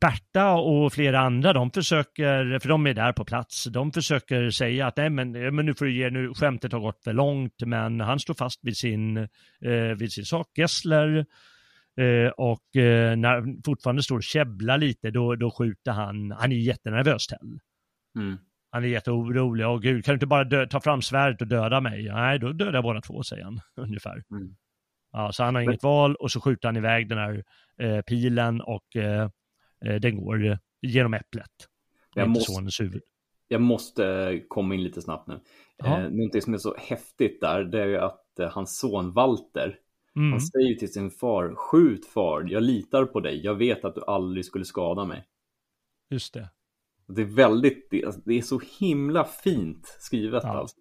[0.00, 4.86] Berta och flera andra, de försöker, för de är där på plats, de försöker säga
[4.86, 8.00] att nej men, men nu får du ge, nu skämtet har gått för långt, men
[8.00, 9.16] han står fast vid sin,
[9.60, 10.46] eh, vid sin sak.
[10.56, 11.26] Gessler
[11.96, 16.56] Eh, och eh, när fortfarande står och käbblar lite, då, då skjuter han, han är
[16.56, 17.58] ju jättenervös Tell.
[18.18, 18.38] Mm.
[18.70, 21.80] Han är jätteorolig, åh gud, kan du inte bara dö, ta fram svärdet och döda
[21.80, 22.08] mig?
[22.12, 24.22] Nej, då dödar jag båda två, säger han ungefär.
[24.30, 24.56] Mm.
[25.12, 27.44] Ja, så han har inget val och så skjuter han iväg den här
[27.78, 29.28] eh, pilen och eh,
[29.84, 31.50] eh den går genom äpplet.
[32.14, 33.02] Jag måste, sonens huvud.
[33.48, 35.40] jag måste komma in lite snabbt nu.
[35.76, 36.00] Ja.
[36.00, 39.78] Eh, någonting som är så häftigt där, det är att eh, hans son Walter,
[40.16, 40.32] mm.
[40.32, 44.04] han säger till sin far, skjut far, jag litar på dig, jag vet att du
[44.06, 45.24] aldrig skulle skada mig.
[46.10, 46.48] Just det.
[47.06, 50.58] Det är väldigt, det, alltså, är så himla fint skrivet ja.
[50.58, 50.76] alltså.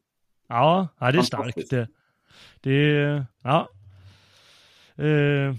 [0.48, 1.70] Ja, ja det är starkt.
[1.70, 1.88] Det,
[2.62, 3.70] det ja.
[5.00, 5.56] Uh,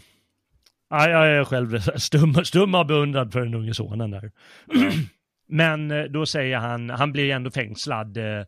[0.90, 4.32] ja, jag är själv stum, stum av beundran för den unge sonen där.
[4.74, 4.92] Mm.
[5.48, 8.38] Men eh, då säger han, han blir ändå fängslad, eh,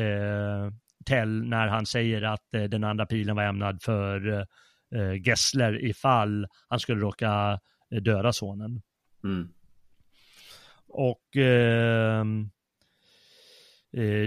[0.00, 0.70] eh,
[1.06, 4.46] Tell, när han säger att eh, den andra pilen var ämnad för
[4.94, 8.82] eh, Gessler ifall han skulle råka döda sonen.
[9.24, 9.48] Mm.
[10.88, 12.24] Och eh,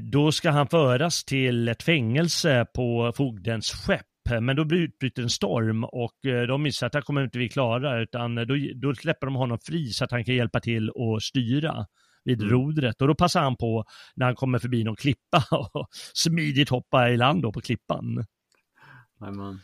[0.01, 4.05] då ska han föras till ett fängelse på fogdens skepp.
[4.41, 8.35] Men då bryter en storm och de missar att det kommer inte vi klara utan
[8.35, 11.85] då, då släpper de honom fri så att han kan hjälpa till och styra
[12.25, 12.53] vid mm.
[12.53, 13.01] rodret.
[13.01, 17.17] Och då passar han på när han kommer förbi någon klippa och smidigt hoppa i
[17.17, 18.25] land då på klippan.
[19.19, 19.59] Amen.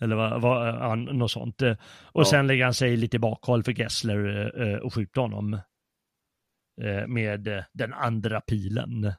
[0.00, 1.62] Eller vad, vad, ja, något sånt.
[1.62, 2.24] Och ja.
[2.24, 5.54] sen lägger han sig lite bakhåll för Gessler eh, och skjuter honom
[6.82, 9.12] eh, med den andra pilen.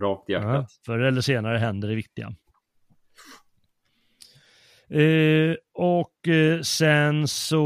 [0.00, 0.52] Rakt i hjärtat.
[0.52, 2.34] Ja, förr eller senare händer det viktiga.
[4.90, 7.64] Eh, och eh, sen så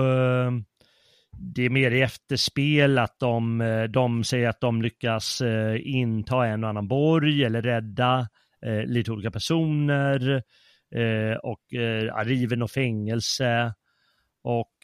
[0.00, 0.52] eh,
[1.38, 6.46] det är mer i efterspel att de, eh, de säger att de lyckas eh, inta
[6.46, 8.28] en och annan borg eller rädda
[8.66, 10.42] eh, lite olika personer
[11.42, 13.74] och eh, river och fängelse
[14.44, 14.76] och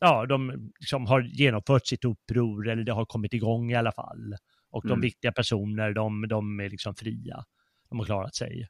[0.00, 4.34] ja, de liksom har genomfört sitt uppror eller det har kommit igång i alla fall.
[4.70, 5.00] Och de mm.
[5.00, 7.44] viktiga personer, de, de är liksom fria.
[7.88, 8.68] De har klarat sig.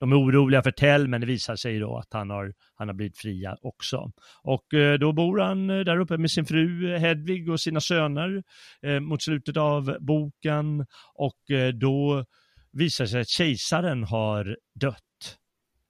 [0.00, 2.94] De är oroliga för Tell, men det visar sig då att han har, han har
[2.94, 4.12] blivit fria också.
[4.42, 8.42] Och eh, då bor han eh, där uppe med sin fru Hedvig och sina söner
[8.82, 12.24] eh, mot slutet av boken och eh, då
[12.72, 15.04] visar sig att kejsaren har dött.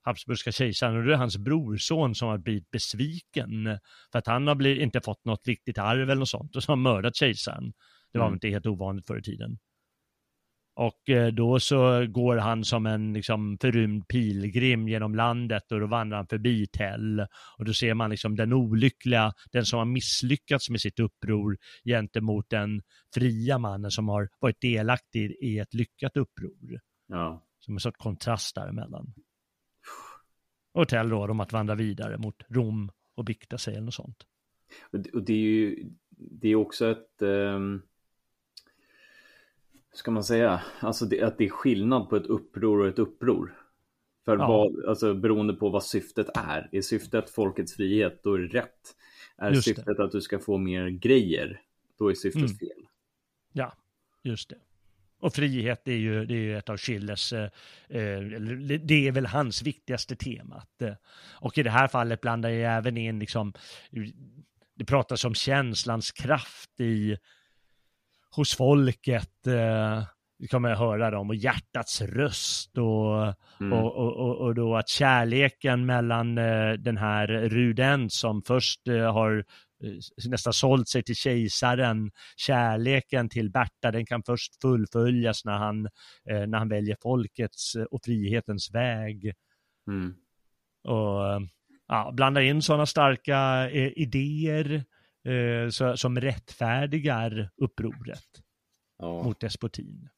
[0.01, 3.79] Habsburgska kejsaren och det är hans brorson som har blivit besviken
[4.11, 6.71] för att han har blivit, inte fått något viktigt arv eller något sånt och så
[6.71, 7.73] har mördat kejsaren.
[8.13, 8.35] Det var mm.
[8.35, 9.57] inte helt ovanligt förr i tiden.
[10.75, 15.87] Och eh, då så går han som en liksom förrymd pilgrim genom landet och då
[15.87, 17.19] vandrar han förbi Tell.
[17.57, 22.49] Och då ser man liksom den olyckliga, den som har misslyckats med sitt uppror gentemot
[22.49, 22.81] den
[23.13, 26.79] fria mannen som har varit delaktig i ett lyckat uppror.
[27.07, 27.45] Ja.
[27.59, 29.13] Som en sorts kontrast däremellan.
[30.71, 34.25] Och Tell råder om att vandra vidare mot Rom och bikta sig eller något sånt.
[35.13, 37.81] Och det är ju, det är också ett um
[39.93, 43.57] ska man säga, alltså det, att det är skillnad på ett uppror och ett uppror.
[44.25, 44.47] För ja.
[44.47, 46.69] vad, alltså beroende på vad syftet är.
[46.71, 48.95] Är syftet folkets frihet, då är det rätt.
[49.37, 50.03] Är just syftet det.
[50.03, 51.61] att du ska få mer grejer,
[51.97, 52.55] då är syftet mm.
[52.55, 52.87] fel.
[53.53, 53.73] Ja,
[54.23, 54.55] just det.
[55.21, 57.43] Och frihet är ju, det är ju ett av Schillers, eh,
[57.89, 58.19] eh
[58.83, 60.63] det är väl hans viktigaste tema.
[60.81, 60.93] Eh,
[61.31, 63.53] och i det här fallet blandar jag även in liksom,
[64.75, 67.17] det pratas om känslans kraft i
[68.35, 69.47] hos folket.
[69.47, 70.03] Eh,
[70.39, 73.73] vi kommer att höra dem och hjärtats röst och, mm.
[73.73, 79.45] och, och, och, då att kärleken mellan eh, den här Ruden som först har
[80.27, 82.11] nästan sålt sig till kejsaren.
[82.37, 85.85] Kärleken till Berta, den kan först fullföljas när han,
[86.29, 89.33] eh, när han väljer folkets och frihetens väg.
[89.87, 90.13] Mm.
[90.83, 91.49] Och
[91.87, 94.83] ja, blanda in sådana starka eh, idéer
[95.27, 98.41] eh, så, som rättfärdigar upproret
[98.97, 99.23] ja.
[99.23, 100.09] mot despotin.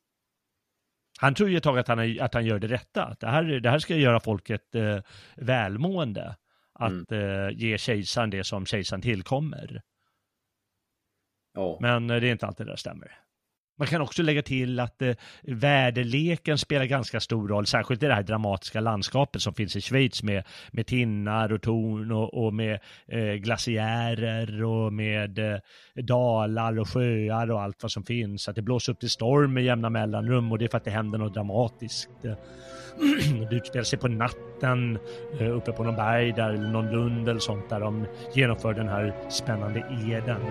[1.20, 3.44] Han tror ju ett tag att han, att han gör det rätta, att det här,
[3.44, 5.00] det här ska göra folket eh,
[5.36, 6.36] välmående,
[6.74, 7.48] att mm.
[7.48, 9.82] eh, ge kejsaren det som kejsaren tillkommer.
[11.54, 11.78] Ja.
[11.82, 13.23] Men eh, det är inte alltid det stämmer.
[13.80, 18.14] Man kan också lägga till att eh, väderleken spelar ganska stor roll, särskilt i det
[18.14, 22.80] här dramatiska landskapet som finns i Schweiz med, med tinnar och torn och, och med
[23.08, 25.60] eh, glaciärer och med eh,
[26.04, 28.48] dalar och sjöar och allt vad som finns.
[28.48, 30.92] Att det blåser upp till storm med jämna mellanrum och det är för att det
[30.92, 32.10] händer något dramatiskt.
[33.50, 34.98] det utspelar sig på natten
[35.40, 38.88] eh, uppe på någon berg där, eller någon lund eller sånt där de genomför den
[38.88, 40.42] här spännande eden.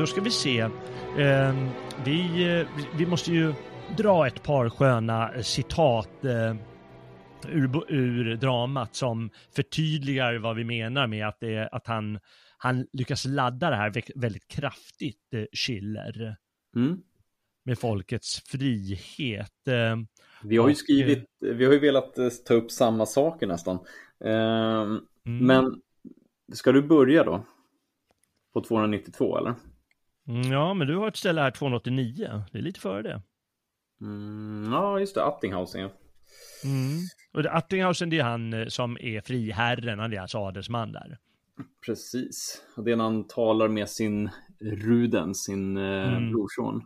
[0.00, 0.60] Då ska vi se.
[0.60, 1.54] Eh,
[2.04, 3.54] vi, vi måste ju
[3.96, 6.56] dra ett par sköna citat eh,
[7.48, 12.18] ur, ur dramat som förtydligar vad vi menar med att, det, att han,
[12.58, 16.36] han lyckas ladda det här väldigt kraftigt, eh, Schiller.
[16.76, 17.02] Mm.
[17.64, 19.68] Med folkets frihet.
[19.68, 19.96] Eh,
[20.42, 23.78] vi har ju skrivit, vi har ju velat eh, ta upp samma saker nästan.
[24.24, 25.02] Eh, mm.
[25.24, 25.80] Men
[26.52, 27.44] ska du börja då?
[28.52, 29.54] På 292 eller?
[30.28, 32.44] Mm, ja, men du har ett ställe här 289.
[32.52, 33.22] Det är lite före det.
[34.00, 35.24] Mm, ja, just det.
[35.24, 35.90] Attinghausen ja.
[36.64, 36.98] Mm.
[37.32, 41.18] Och det, Attinghausen det är han eh, som är friherren, han är alltså adelsman där.
[41.86, 42.62] Precis.
[42.76, 44.30] Och det är när han talar med sin
[44.60, 46.32] Ruden, sin eh, mm.
[46.32, 46.82] brorson.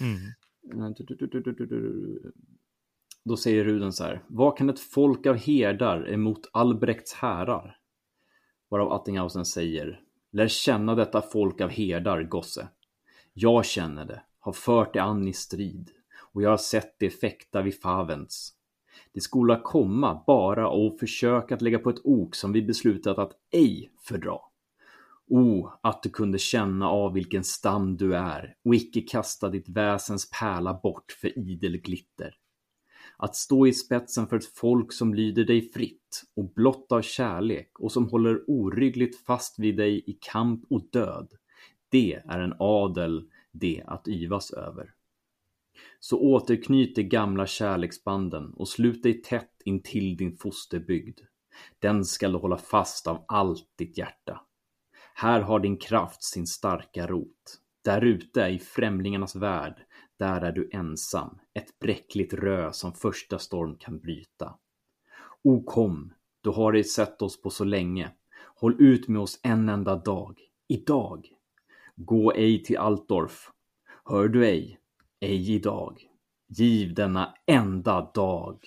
[0.00, 0.18] Mm.
[3.24, 4.22] Då säger Ruden så här.
[4.26, 7.76] Vad kan ett folk av herdar emot Albrekts härar?
[8.68, 10.00] Varav Attinghausen säger.
[10.36, 12.68] Lär känna detta folk av herdar, gosse.
[13.32, 15.90] Jag känner det, har fört det an i strid
[16.32, 18.52] och jag har sett det fäkta vid Favens.
[19.14, 23.32] Det skola komma bara och försöka att lägga på ett ok som vi beslutat att
[23.52, 24.38] ej fördra.
[25.28, 30.30] O, att du kunde känna av vilken stam du är och icke kasta ditt väsens
[30.30, 32.34] pärla bort för idel glitter.
[33.16, 37.80] Att stå i spetsen för ett folk som lyder dig fritt och blott av kärlek
[37.80, 41.32] och som håller oryggligt fast vid dig i kamp och död.
[41.88, 44.92] Det är en adel, det att yvas över.
[46.00, 51.20] Så återknyt de gamla kärleksbanden och slut dig tätt intill din fosterbygd.
[51.78, 54.40] Den skall du hålla fast av allt ditt hjärta.
[55.14, 57.60] Här har din kraft sin starka rot.
[57.84, 59.86] Där ute i främlingarnas värld,
[60.18, 64.54] där är du ensam, ett bräckligt rö som första storm kan bryta.
[65.42, 68.10] O kom, du har ej sett oss på så länge.
[68.56, 71.28] Håll ut med oss en enda dag, idag.
[71.96, 73.50] Gå ej till Altdorf.
[74.04, 74.78] Hör du ej,
[75.20, 76.00] ej idag.
[76.48, 78.58] Giv denna enda dag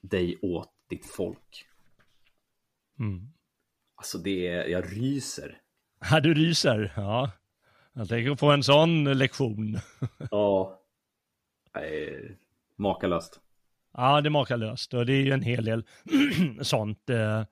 [0.00, 1.66] dig åt ditt folk.
[2.98, 3.32] Mm.
[3.94, 5.60] Alltså det är, jag ryser.
[6.10, 6.92] Ja, du ryser.
[6.96, 7.30] Ja.
[7.92, 9.78] Jag tänker få en sån lektion.
[10.30, 10.77] ja.
[11.74, 12.36] Nej,
[12.76, 13.40] makalöst.
[13.92, 15.84] Ja, det är makalöst och det är ju en hel del
[16.60, 17.10] sånt.
[17.10, 17.44] Eh.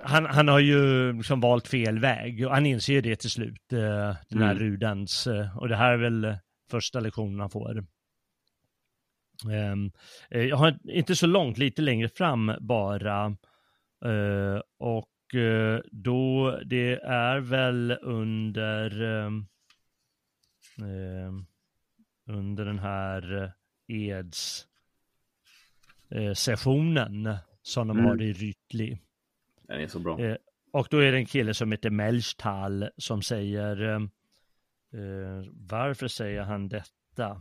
[0.00, 4.16] Han, han har ju liksom valt fel väg och han inser det till slut, eh,
[4.28, 4.58] den här mm.
[4.58, 5.26] Rudens.
[5.26, 6.36] Eh, och det här är väl
[6.70, 7.84] första lektionen han får.
[9.52, 9.90] Ehm,
[10.30, 13.36] eh, jag har inte så långt, lite längre fram bara.
[14.04, 19.46] Eh, och eh, då, det är väl under ehm,
[20.78, 21.46] ehm,
[22.28, 23.52] under den här
[23.88, 24.66] eds
[26.34, 28.10] sessionen som de mm.
[28.10, 28.98] har i Rytli.
[29.62, 30.18] Den är så bra.
[30.72, 34.08] Och då är det en kille som heter Melchtal som säger
[34.94, 37.40] Eh, varför säger han detta?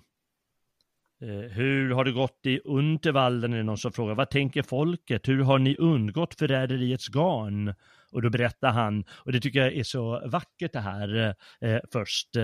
[1.21, 3.53] Eh, hur har det gått i Untervalden?
[3.53, 4.15] Är det någon som frågar.
[4.15, 5.27] Vad tänker folket?
[5.27, 7.73] Hur har ni undgått förräderiets garn?
[8.11, 12.35] Och då berättar han, och det tycker jag är så vackert det här eh, först.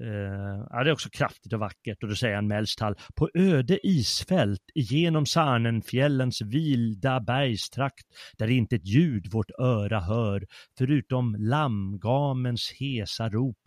[0.00, 3.86] Uh, ja, det är också kraftigt och vackert och då säger han Melstall, på öde
[3.86, 8.06] isfält genom Sarnenfjällens vilda bergstrakt
[8.38, 10.46] där inte ett ljud vårt öra hör
[10.78, 13.58] förutom lammgamens hesa rop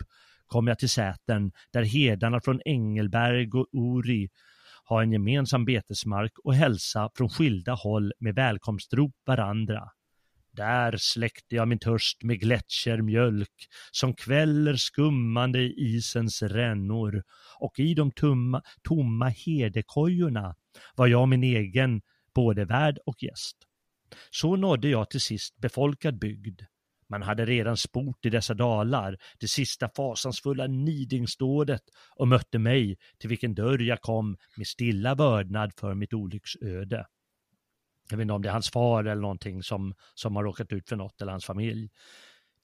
[0.52, 4.28] kom jag till säten där herdarna från Engelberg och Uri
[4.84, 9.80] har en gemensam betesmark och hälsa från skilda håll med välkomstrop varandra.
[10.52, 17.22] Där släckte jag min törst med gletschermjölk som kväller skummande i isens rännor
[17.60, 20.54] och i de tumma, tomma herdekojorna
[20.96, 22.02] var jag min egen
[22.34, 23.56] både värd och gäst.
[24.30, 26.60] Så nådde jag till sist befolkad bygd,
[27.12, 31.82] man hade redan sport i dessa dalar, det sista fasansfulla nidingsdådet
[32.16, 37.06] och mötte mig till vilken dörr jag kom med stilla vördnad för mitt olycksöde.
[38.12, 40.88] Jag vet inte om det är hans far eller någonting som, som har råkat ut
[40.88, 41.90] för något eller hans familj.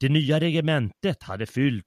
[0.01, 1.85] Det nya regementet hade fyllt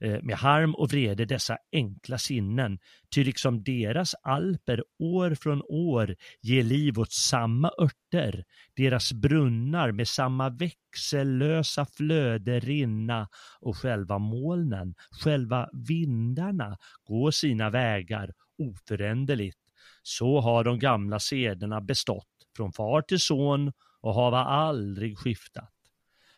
[0.00, 2.78] eh, med harm och vrede dessa enkla sinnen,
[3.14, 8.44] ty liksom deras alper år från år ger liv åt samma örter,
[8.76, 13.28] deras brunnar med samma växellösa flöde rinna
[13.60, 14.94] och själva molnen,
[15.24, 19.58] själva vindarna gå sina vägar oföränderligt.
[20.02, 25.70] Så har de gamla sederna bestått från far till son och hava aldrig skiftat.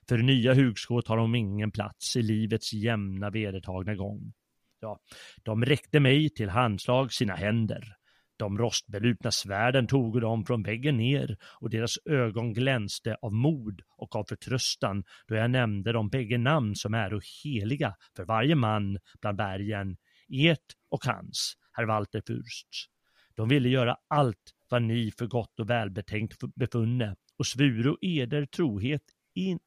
[0.09, 4.33] För nya hugskott har de ingen plats i livets jämna vedertagna gång.
[4.81, 4.99] Ja,
[5.43, 7.97] de räckte mig till handslag sina händer.
[8.39, 14.17] De rostbelutna svärden tog de från väggen ner och deras ögon glänste av mod och
[14.17, 19.39] av förtröstan då jag nämnde de bägge namn som är heliga för varje man bland
[19.39, 19.97] bergen,
[20.29, 22.89] ert och hans, herr Walter Fürst.
[23.35, 29.03] De ville göra allt vad ni för gott och välbetänkt befunne och svuro eder trohet
[29.35, 29.59] in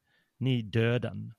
[0.44, 1.32] i döden.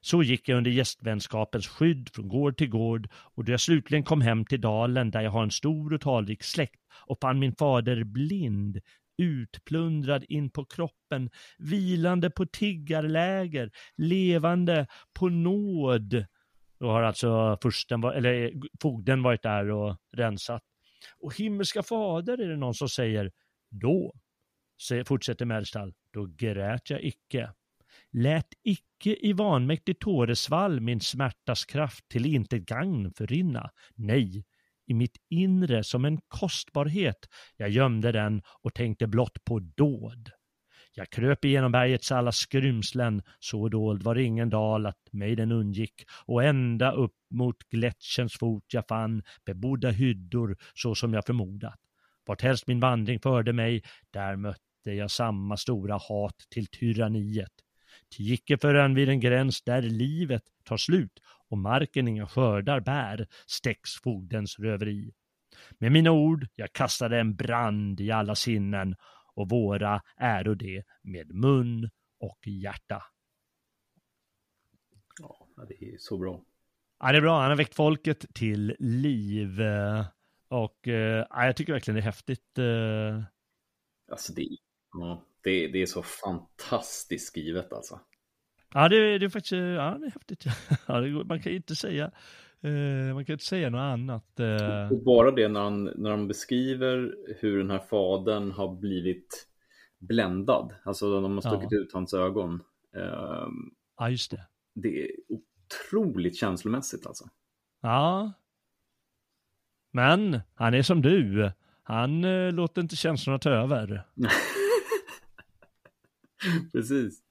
[0.00, 4.20] Så gick jag under gästvänskapens skydd från gård till gård och då jag slutligen kom
[4.20, 8.04] hem till dalen där jag har en stor och talrik släkt och fann min fader
[8.04, 8.80] blind,
[9.18, 16.24] utplundrad in på kroppen, vilande på tiggarläger, levande på nåd.
[16.80, 20.62] Då har alltså försten, eller fogden varit där och rensat.
[21.18, 23.32] Och himmelska fader är det någon som säger,
[23.70, 24.14] då,
[25.06, 27.50] fortsätter Melstall, då grät jag icke
[28.12, 33.70] lät icke i vanmäktig tåresvall min smärtas kraft till inte gagn förrinna.
[33.94, 34.44] Nej,
[34.86, 40.30] i mitt inre som en kostbarhet jag gömde den och tänkte blott på dåd.
[40.94, 46.04] Jag kröp igenom bergets alla skrymslen, så dold var ingen dal att mig den undgick,
[46.26, 51.80] och ända upp mot gletscherns fot jag fann bebodda hyddor så som jag förmodat.
[52.26, 57.52] Varthelst min vandring förde mig, där mötte jag samma stora hat till tyranniet.
[58.16, 63.26] Ty icke förrän vid en gräns där livet tar slut och marken inga skördar bär
[63.46, 65.12] stäcks fogdens röveri.
[65.78, 68.96] Med mina ord jag kastade en brand i alla sinnen
[69.34, 73.02] och våra äro det med mun och hjärta.
[75.18, 76.44] Ja, det är så bra.
[77.00, 77.40] Ja, det är bra.
[77.40, 79.60] Han har väckt folket till liv.
[80.48, 80.78] Och
[81.30, 82.58] ja, jag tycker verkligen det är häftigt.
[84.10, 84.48] Alltså det,
[84.92, 88.00] ja, det, det är så fantastiskt skrivet alltså.
[88.74, 90.44] Ja, det, det är faktiskt ja, det är häftigt.
[90.86, 92.10] Ja, det, man kan ju inte säga
[92.60, 94.40] eh, man kan inte säga något annat.
[94.40, 94.92] Eh.
[94.92, 99.46] Och bara det när han, när han beskriver hur den här fadern har blivit
[99.98, 101.78] bländad, alltså de har stuckit ja.
[101.78, 102.62] ut hans ögon.
[102.96, 103.48] Eh,
[103.98, 104.46] ja, just det.
[104.74, 105.10] Det är
[105.70, 107.28] otroligt känslomässigt alltså.
[107.80, 108.32] Ja.
[109.92, 111.52] Men han är som du.
[111.82, 114.06] Han eh, låter inte känslorna ta över.
[116.72, 117.22] Precis.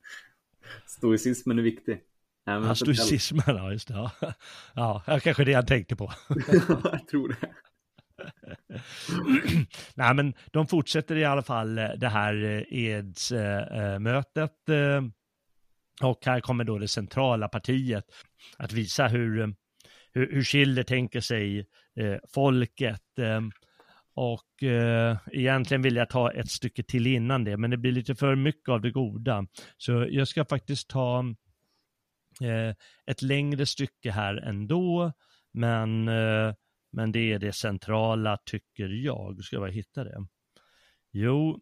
[0.85, 2.01] Stoicismen är viktig.
[2.43, 4.11] Ja, stoicismen, ja just det.
[4.73, 6.13] Ja, ja kanske det han tänkte på.
[6.83, 7.49] jag tror det.
[9.95, 14.69] Nej, men de fortsätter i alla fall eh, det här eh, Eds-mötet.
[14.69, 15.01] Eh,
[16.01, 18.05] och här kommer då det centrala partiet
[18.57, 19.47] att visa hur, eh,
[20.13, 21.59] hur, hur Schiller tänker sig
[21.95, 23.19] eh, folket.
[23.19, 23.41] Eh,
[24.13, 28.15] och eh, egentligen vill jag ta ett stycke till innan det, men det blir lite
[28.15, 29.45] för mycket av det goda.
[29.77, 31.19] Så jag ska faktiskt ta
[32.41, 32.75] eh,
[33.05, 35.13] ett längre stycke här ändå,
[35.53, 36.53] men, eh,
[36.91, 39.43] men det är det centrala tycker jag.
[39.43, 40.27] Ska jag hitta det?
[41.11, 41.59] Jo,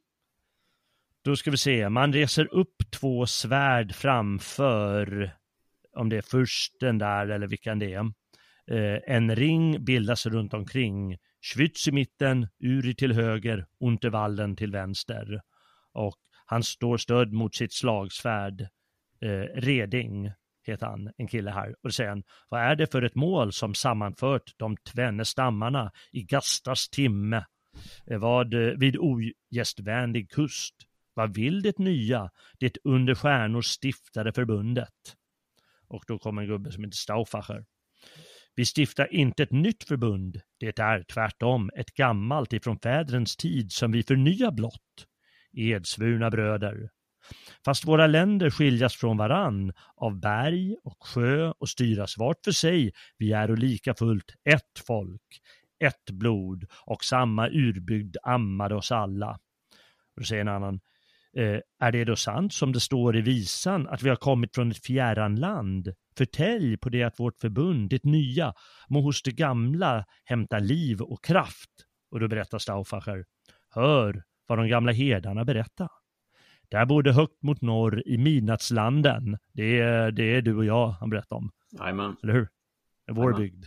[1.24, 1.90] då ska vi se.
[1.90, 5.32] Man reser upp två svärd framför,
[5.98, 8.12] om det är fursten där eller vilken det är.
[8.72, 15.42] Eh, en ring bildas runt omkring Schwytz i mitten, Uri till höger, Unterwalden till vänster.
[15.94, 18.62] Och han står stödd mot sitt slagsvärd.
[19.22, 20.32] Eh, Reding
[20.68, 21.70] heter han, en kille här.
[21.70, 25.92] Och då säger han, vad är det för ett mål som sammanfört de tvenne stammarna
[26.12, 27.46] i Gastas timme?
[28.08, 30.76] Eh, vad vid ogästvänlig kust?
[31.14, 32.30] Vad vill det nya,
[32.60, 35.16] det under stjärnor stiftade förbundet?
[35.88, 37.66] Och då kom en gubbe som heter Stauffacher.
[38.56, 43.92] Vi stiftar inte ett nytt förbund, det är tvärtom ett gammalt ifrån fädrens tid som
[43.92, 45.08] vi förnyar blott.
[45.54, 46.90] Edsvurna bröder.
[47.66, 52.92] Fast våra länder skiljas från varann av berg och sjö och styras vart för sig,
[53.18, 55.42] vi är och lika fullt ett folk,
[55.80, 59.32] ett blod och samma urbygd ammade oss alla.
[60.16, 60.80] Och då säger en annan,
[61.80, 64.86] är det då sant som det står i visan att vi har kommit från ett
[64.86, 65.94] fjärran land?
[66.18, 68.54] Förtälj på det att vårt förbund, det nya,
[68.90, 71.70] må hos det gamla hämta liv och kraft.
[72.12, 73.26] Och då berättar Stauffacher,
[73.70, 75.90] hör vad de gamla herdarna berättar.
[76.70, 79.38] Där bodde högt mot norr i midnattslanden.
[79.54, 81.52] Det är, det är du och jag han berättar om.
[81.80, 82.16] Amen.
[82.24, 82.48] Eller hur?
[83.12, 83.42] Vår Amen.
[83.42, 83.66] bygd.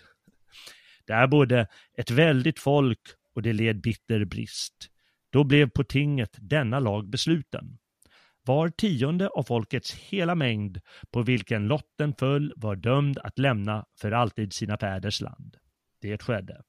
[1.06, 1.66] Där bodde
[1.96, 3.00] ett väldigt folk
[3.34, 4.90] och det led bitter brist.
[5.30, 7.78] Då blev på tinget denna lag besluten.
[8.46, 10.80] Var tionde av folkets hela mängd
[11.12, 15.56] på vilken lotten föll var dömd att lämna för alltid sina fäders land.
[16.00, 16.62] Det skedde.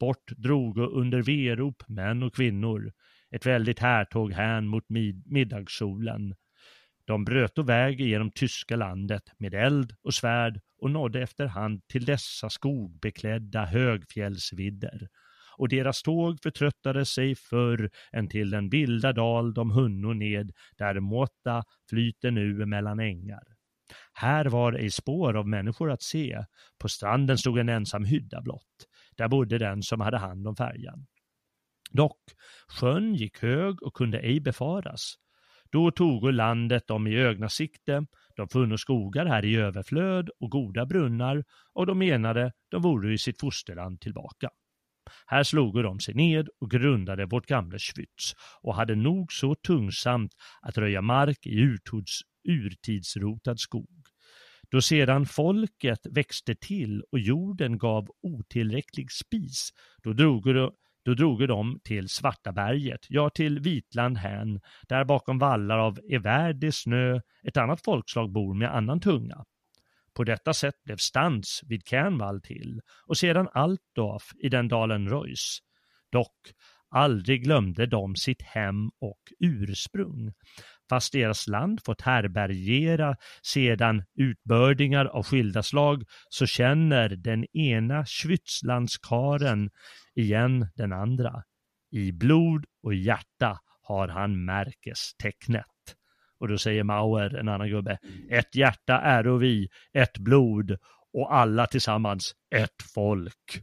[0.00, 2.92] Bort drogo under verop män och kvinnor.
[3.30, 6.34] Ett väldigt härtåg hän mot mid middagssolen.
[7.04, 12.50] De bröt väg genom tyska landet med eld och svärd och nådde efterhand till dessa
[12.50, 15.08] skogbeklädda högfjällsvidder
[15.58, 21.00] och deras tåg förtröttade sig förr än till den vilda dal de hunno ned, där
[21.00, 23.42] Måta flyter nu mellan ängar.
[24.12, 26.44] Här var ej spår av människor att se,
[26.78, 28.86] på stranden stod en ensam hydda blott,
[29.16, 31.06] där bodde den som hade hand om färjan.
[31.90, 32.20] Dock,
[32.68, 35.14] sjön gick hög och kunde ej befaras.
[35.70, 41.44] Då togo landet dem i ögnasikte, de funno skogar här i överflöd och goda brunnar
[41.72, 44.50] och de menade de vore i sitt fosterland tillbaka.
[45.26, 50.32] Här slogo de sig ned och grundade vårt gamla Schwytz och hade nog så tungsamt
[50.62, 54.06] att röja mark i urtids, urtidsrotad skog.
[54.70, 59.70] Då sedan folket växte till och jorden gav otillräcklig spis,
[60.02, 60.72] då drogo de,
[61.04, 66.74] då droge de till Svarta berget, ja till Vitland hän, där bakom vallar av evärdig
[66.74, 69.44] snö ett annat folkslag bor med annan tunga.
[70.16, 75.58] På detta sätt blev Stans vid Kärnvall till och sedan Altdorf i den dalen Reuss.
[76.12, 76.52] Dock
[76.90, 80.32] aldrig glömde de sitt hem och ursprung,
[80.88, 89.70] fast deras land fått härbärgera sedan utbördingar av skilda slag, så känner den ena Schwytzlandskaren
[90.14, 91.42] igen den andra.
[91.90, 95.75] I blod och hjärta har han märkestecknet.
[96.40, 97.98] Och då säger Mauer, en annan gubbe,
[98.30, 100.78] ett hjärta är vi, ett blod
[101.12, 103.62] och alla tillsammans ett folk.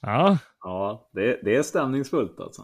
[0.00, 2.62] Ja, ja det, det är stämningsfullt alltså.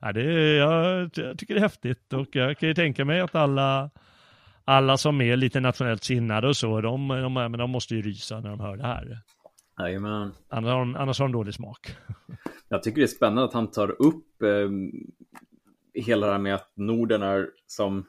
[0.00, 3.34] Ja, det jag, jag, tycker det är häftigt och jag kan ju tänka mig att
[3.34, 3.90] alla,
[4.64, 8.50] alla som är lite nationellt sinnade och så, de, de, de måste ju rysa när
[8.50, 9.22] de hör det här.
[9.78, 10.32] Jajamän.
[10.48, 11.96] Annars har, de, annars har de dålig smak.
[12.68, 14.70] Jag tycker det är spännande att han tar upp eh,
[16.04, 18.06] hela det här med att Norden är som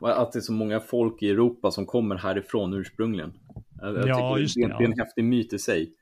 [0.00, 3.32] att det är så många folk i Europa som kommer härifrån ursprungligen.
[3.80, 5.04] Jag ja, just det, det, är en ja.
[5.04, 5.92] häftig myt i sig.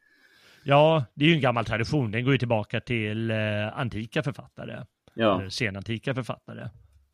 [0.65, 2.11] Ja, det är ju en gammal tradition.
[2.11, 4.85] Den går ju tillbaka till eh, antika författare.
[5.15, 5.39] Ja.
[5.39, 6.69] Eller senantika författare.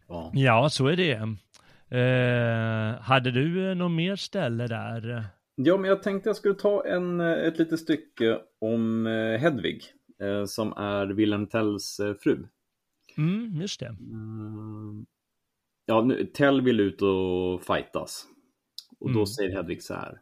[0.08, 0.30] Ja.
[0.34, 1.36] ja, så är det.
[1.88, 5.24] Eh, hade du något mer ställe där?
[5.54, 9.84] Ja, men jag tänkte jag skulle ta en, eh, ett litet stycke om eh, Hedvig,
[10.20, 12.46] eh, som är Wilhelm Tells fru.
[13.16, 13.86] Mm, just det.
[13.86, 15.06] Mm.
[15.86, 18.26] Ja, nu, Tell vill ut och fightas.
[18.98, 19.26] Och då mm.
[19.26, 20.20] säger Hedvig så här.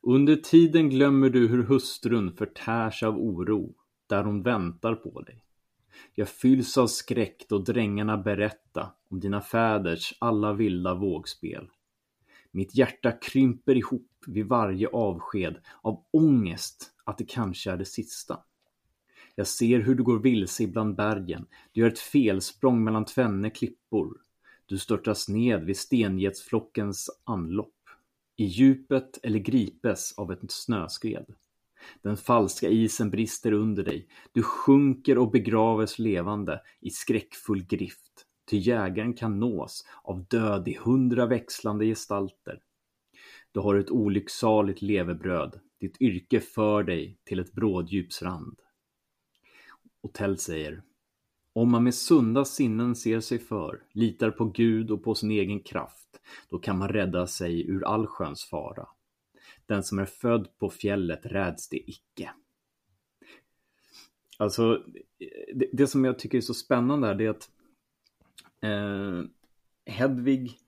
[0.00, 3.74] Under tiden glömmer du hur hustrun förtärs av oro,
[4.06, 5.44] där hon väntar på dig.
[6.14, 11.68] Jag fylls av skräck då drängarna berätta om dina fäders alla vilda vågspel.
[12.50, 18.38] Mitt hjärta krymper ihop vid varje avsked av ångest att det kanske är det sista.
[19.34, 21.46] Jag ser hur du går vilse ibland bergen.
[21.72, 24.16] Du gör ett felsprång mellan tvenne klippor.
[24.66, 27.74] Du störtas ned vid stengetsflockens anlopp.
[28.36, 31.34] I djupet eller gripes av ett snöskred.
[32.02, 34.08] Den falska isen brister under dig.
[34.32, 38.26] Du sjunker och begraves levande i skräckfull grift.
[38.50, 42.60] Ty jägaren kan nås av död i hundra växlande gestalter.
[43.52, 45.60] Du har ett olycksaligt levebröd.
[45.80, 48.60] Ditt yrke för dig till ett bråddjupsrand.
[50.00, 50.82] Och Tell säger
[51.52, 55.60] om man med sunda sinnen ser sig för, litar på Gud och på sin egen
[55.60, 58.88] kraft, då kan man rädda sig ur allsköns fara.
[59.66, 62.30] Den som är född på fjället räds det icke.
[64.38, 64.82] Alltså,
[65.54, 67.50] det, det som jag tycker är så spännande är det att
[68.60, 69.22] eh,
[69.86, 70.58] Hedvig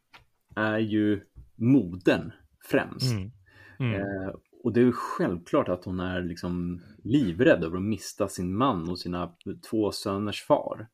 [0.57, 1.20] är ju
[1.55, 2.32] moden
[2.64, 3.12] främst.
[3.12, 3.30] Mm.
[3.78, 3.95] Mm.
[3.95, 8.90] Eh, och det är självklart att hon är liksom livrädd över att mista sin man
[8.90, 9.32] och sina
[9.70, 10.88] två söners far.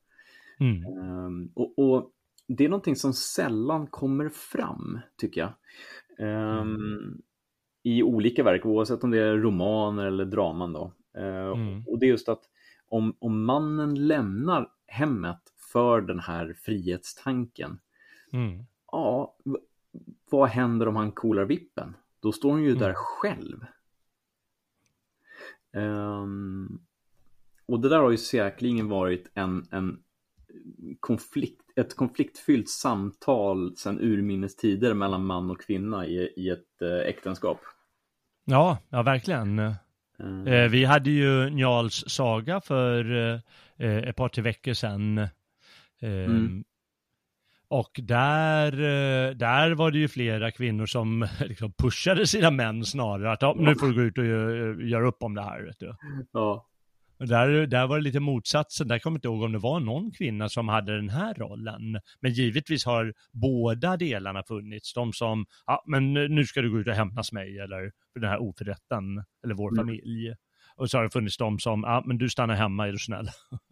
[0.60, 0.86] Mm.
[0.86, 2.10] Um, och, och,
[2.48, 5.52] det är någonting som sällan kommer fram, tycker jag.
[6.18, 7.22] Um, mm.
[7.82, 10.94] I olika verk, oavsett om det är romaner eller draman då.
[11.18, 11.84] Uh, mm.
[11.86, 12.42] Och det är just att
[12.88, 15.40] om, om mannen lämnar hemmet
[15.72, 17.78] för den här frihetstanken,
[18.32, 18.64] mm.
[18.92, 19.36] ja,
[20.30, 21.94] vad händer om han kolar vippen?
[22.20, 22.80] Då står hon ju mm.
[22.80, 23.66] där själv.
[25.72, 26.80] Um,
[27.66, 30.02] och det där har ju säkerligen varit en, en
[31.00, 37.08] konflikt, ett konfliktfyllt samtal sedan urminnes tider mellan man och kvinna i, i ett äh,
[37.08, 37.60] äktenskap.
[38.44, 39.58] Ja, ja verkligen.
[40.18, 40.46] Mm.
[40.46, 43.12] Eh, vi hade ju Njals saga för
[43.76, 45.18] eh, ett par tre veckor sedan.
[45.18, 45.28] Eh,
[46.02, 46.64] mm.
[47.70, 53.32] Och där, eh, där var det ju flera kvinnor som liksom pushade sina män snarare
[53.32, 54.24] att nu får du gå ut och
[54.84, 55.62] göra upp om det här.
[55.62, 55.94] Vet du.
[56.32, 56.66] Ja.
[57.18, 59.80] Och där, där var det lite motsatsen, där kommer jag inte ihåg om det var
[59.80, 62.00] någon kvinna som hade den här rollen.
[62.20, 64.94] Men givetvis har båda delarna funnits.
[64.94, 68.30] De som, ja men nu ska du gå ut och hämnas mig eller för den
[68.30, 69.76] här oförrätten, eller vår mm.
[69.76, 70.34] familj.
[70.76, 73.28] Och så har det funnits de som, ja men du stannar hemma, är du snäll.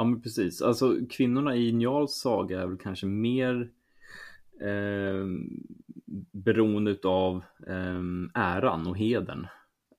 [0.00, 3.70] Ja men precis, alltså kvinnorna i Njals saga är väl kanske mer
[4.60, 5.26] eh,
[6.32, 8.00] beroende av eh,
[8.34, 9.46] äran och heden.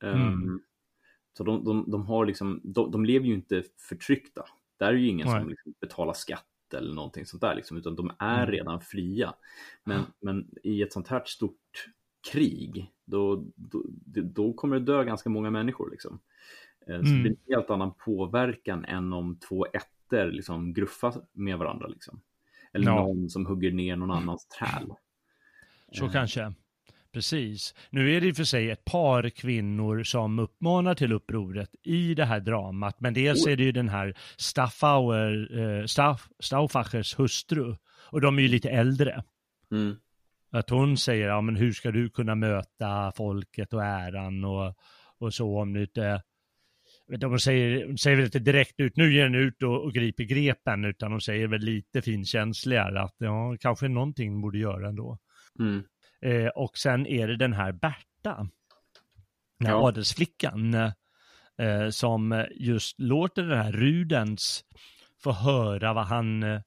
[0.04, 0.62] Eh, mm.
[1.38, 4.45] Så de, de, de, har liksom, de, de, lever ju inte förtryckta.
[4.78, 5.41] Där är ju ingen Nej.
[5.41, 8.52] som liksom betalar skatt eller någonting sånt där, liksom, utan de är mm.
[8.52, 9.34] redan fria.
[9.84, 11.89] Men, men i ett sånt här stort
[12.32, 13.84] krig, då, då,
[14.24, 15.91] då kommer det dö ganska många människor.
[15.91, 16.20] Liksom.
[16.88, 17.15] Eh, så mm.
[17.15, 21.88] det blir en helt annan påverkan än om två ätter liksom gruffar med varandra.
[21.88, 22.21] Liksom.
[22.73, 22.95] Eller ja.
[22.95, 24.89] någon som hugger ner någon annans träl.
[25.91, 26.11] Så eh.
[26.11, 26.53] kanske.
[27.13, 27.75] Precis.
[27.89, 32.13] Nu är det i och för sig ett par kvinnor som uppmanar till upproret i
[32.13, 37.75] det här dramat, men dels är det ju den här Staffauer, eh, Staff, Stauffachers hustru,
[38.09, 39.23] och de är ju lite äldre.
[39.71, 39.95] Mm.
[40.51, 44.75] Att hon säger, ja men hur ska du kunna möta folket och äran och,
[45.17, 46.21] och så om du inte
[47.18, 50.24] de säger, de säger väl inte direkt ut, nu ger den ut och, och griper
[50.24, 55.18] grepen, utan de säger väl lite finkänsligare att ja, kanske någonting borde göra ändå.
[55.59, 55.84] Mm.
[56.22, 58.47] Eh, och sen är det den här Berta,
[59.59, 59.88] den här ja.
[59.88, 64.64] adelsflickan, eh, som just låter den här Rudens
[65.24, 66.62] få höra vad han,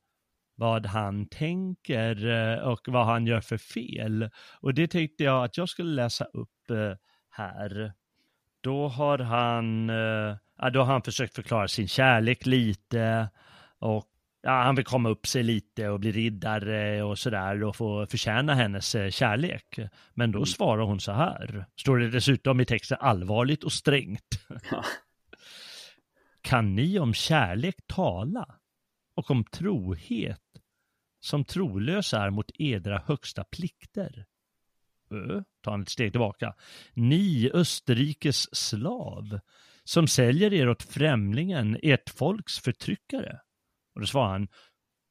[0.56, 4.30] vad han tänker eh, och vad han gör för fel.
[4.60, 6.96] Och det tänkte jag att jag skulle läsa upp eh,
[7.30, 7.92] här.
[8.64, 13.28] Då har han, eh, då har han försökt förklara sin kärlek lite
[13.78, 14.04] och
[14.42, 18.54] ja, han vill komma upp sig lite och bli riddare och sådär och få förtjäna
[18.54, 19.78] hennes eh, kärlek.
[20.14, 20.46] Men då mm.
[20.46, 24.40] svarar hon så här, står det dessutom i texten allvarligt och strängt.
[24.70, 24.84] Ja.
[26.40, 28.54] Kan ni om kärlek tala
[29.16, 30.40] och om trohet
[31.20, 34.26] som trolösa är mot edra högsta plikter?
[35.62, 36.54] Tar han ett steg tillbaka.
[36.94, 39.40] Ni Österrikes slav
[39.84, 43.40] som säljer er åt främlingen, ert folks förtryckare.
[43.94, 44.48] Och då svarar han,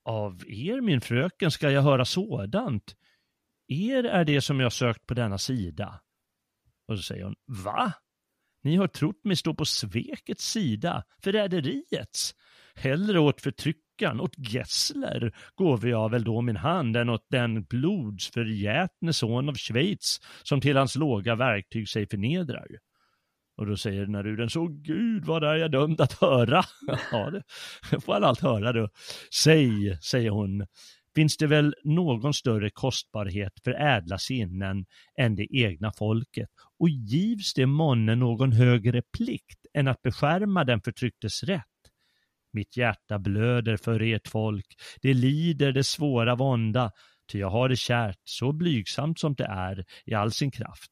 [0.06, 2.96] av er min fröken ska jag höra sådant.
[3.68, 6.02] Er är det som jag sökt på denna sida.
[6.88, 7.94] Och så säger hon, va?
[8.64, 12.36] Ni har trott mig stå på svekets sida, förräderiets.
[12.76, 13.42] Hellre åt
[14.04, 19.56] förtryckaren, åt Gessler, går jag väl då min hand än åt den blodsförgätne son av
[19.56, 22.68] Schweiz som till hans låga verktyg sig förnedrar.
[23.58, 26.64] Och då säger Naruden, så gud vad är jag dömd att höra?
[27.12, 27.32] ja,
[27.92, 28.90] det får han allt höra då.
[29.44, 30.66] Säg, säger hon,
[31.16, 34.86] finns det väl någon större kostbarhet för ädla sinnen
[35.20, 36.50] än det egna folket?
[36.80, 41.73] Och givs det månne någon högre plikt än att beskärma den förtrycktes rätt?
[42.54, 44.66] Mitt hjärta blöder för ert folk,
[45.02, 46.92] det lider det svåra vånda,
[47.32, 50.92] ty jag har det kärt, så blygsamt som det är, i all sin kraft.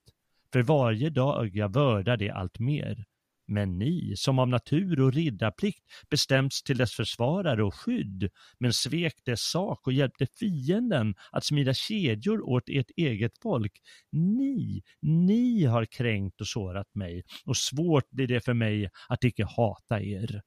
[0.53, 3.05] För varje dag jag vördar det allt mer.
[3.47, 9.14] Men ni, som av natur och riddarplikt bestämts till dess försvarare och skydd, men svek
[9.26, 13.72] dess sak och hjälpte fienden att smida kedjor åt ert eget folk,
[14.12, 19.45] ni, ni har kränkt och sårat mig, och svårt blir det för mig att icke
[19.45, 20.41] hata er.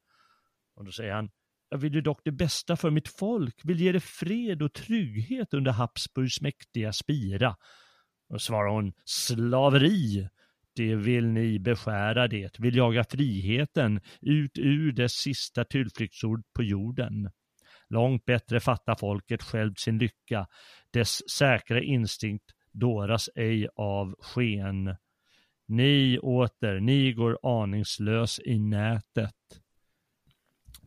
[0.77, 1.31] Och då säger han,
[1.69, 5.55] jag vill ju dock det bästa för mitt folk, vill ge det fred och trygghet
[5.55, 7.57] under Habsburgs mäktiga spira.
[8.29, 10.29] Och svarar hon, slaveri,
[10.77, 17.31] det vill ni beskära det, vill jaga friheten ut ur dess sista tillflyktsord på jorden.
[17.89, 20.47] Långt bättre fattar folket själv sin lycka,
[20.93, 24.97] dess säkra instinkt dåras ej av sken.
[25.69, 29.35] Ni åter, ni går aningslös i nätet.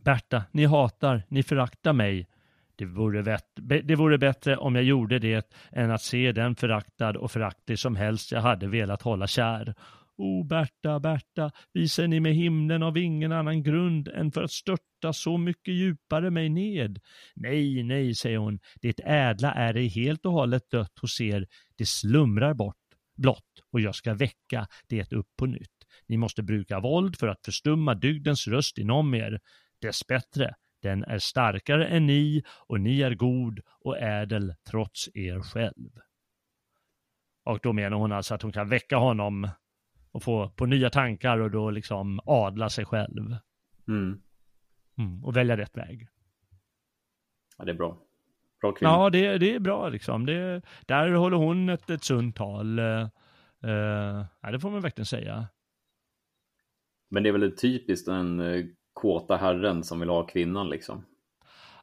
[0.04, 2.26] Berta, ni hatar, ni föraktar mig,
[2.76, 3.38] det vore,
[3.82, 7.96] det vore bättre om jag gjorde det än att se den föraktad och föraktlig som
[7.96, 9.74] helst jag hade velat hålla kär.
[10.16, 15.12] O Berta, Berta, visar ni med himlen av ingen annan grund än för att störta
[15.12, 16.98] så mycket djupare mig ned?
[17.36, 21.46] Nej, nej, säger hon, det ädla är ej helt och hållet dött hos er,
[21.76, 22.76] det slumrar bort
[23.18, 25.70] blott och jag ska väcka det upp på nytt.
[26.06, 29.40] Ni måste bruka våld för att förstumma dygdens röst inom er.
[29.80, 35.40] Dess bättre, den är starkare än ni och ni är god och ädel trots er
[35.40, 35.90] själv.
[37.44, 39.48] Och då menar hon alltså att hon kan väcka honom
[40.12, 43.36] och få på nya tankar och då liksom adla sig själv.
[43.88, 44.22] Mm.
[44.98, 46.08] Mm, och välja rätt väg.
[47.58, 47.98] Ja, det är bra.
[48.60, 48.90] Bra kvinna.
[48.90, 50.26] Ja, det, det är bra liksom.
[50.26, 52.78] Det, där håller hon ett, ett sunt tal.
[52.78, 53.08] Uh,
[54.40, 55.48] ja, det får man verkligen säga.
[57.10, 58.40] Men det är väl typiskt en
[58.98, 61.04] kåta herren som vill ha kvinnan liksom.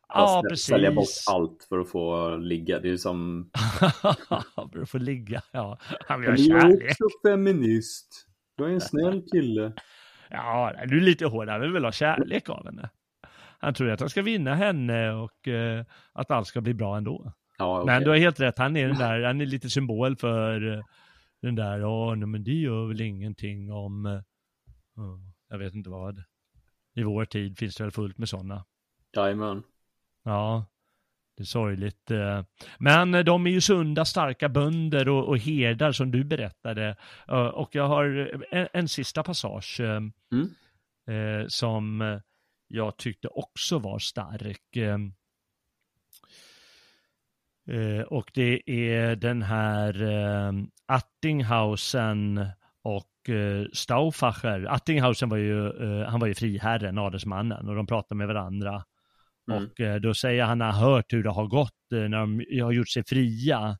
[0.08, 0.66] Ja, precis.
[0.66, 2.80] Sälja bort allt för att få ligga.
[2.80, 3.50] Det är ju som...
[4.74, 5.78] för att få ligga, ja.
[6.08, 6.82] Han vill ha kärlek.
[6.82, 8.28] Jag är också feminist.
[8.56, 9.74] Jag är en snäll kille.
[10.30, 12.90] Ja, du är lite hård, han vill väl ha kärlek av henne.
[13.60, 17.34] Han tror att han ska vinna henne och uh, att allt ska bli bra ändå.
[17.58, 17.94] Ja, okay.
[17.94, 20.84] Men du har helt rätt, han är den där, han är lite symbol för uh,
[21.42, 24.22] den där, ja, men det gör väl ingenting om, uh,
[25.50, 26.24] jag vet inte vad.
[26.96, 28.66] I vår tid finns det väl fullt med sådana.
[29.16, 29.64] Jajamän.
[30.24, 30.66] Ja,
[31.38, 32.12] det är sorgligt.
[32.12, 32.44] Eh.
[32.80, 36.96] Men de är ju sunda, starka bönder och, och herdar som du berättade.
[37.28, 38.06] Eh, och jag har
[38.52, 40.50] en, en sista passage eh, mm.
[41.08, 42.20] eh, som
[42.68, 44.76] jag tyckte också var stark.
[47.68, 50.54] Eh, och det är den här eh,
[50.86, 52.46] Attinghausen
[53.28, 54.66] och eh, Stauffacher.
[54.70, 55.72] Attinghausen var ju,
[56.04, 58.84] han var ju friherren, adelsmannen, och de pratade med varandra.
[59.52, 59.64] Mm.
[59.64, 62.62] Och eh, då säger han han har hört hur det har gått eh, när de
[62.62, 63.78] har gjort sig fria.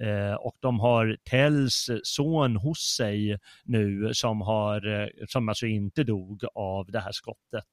[0.00, 6.44] Eh, och de har Tells son hos sig nu som, har, som alltså inte dog
[6.54, 7.64] av det här skottet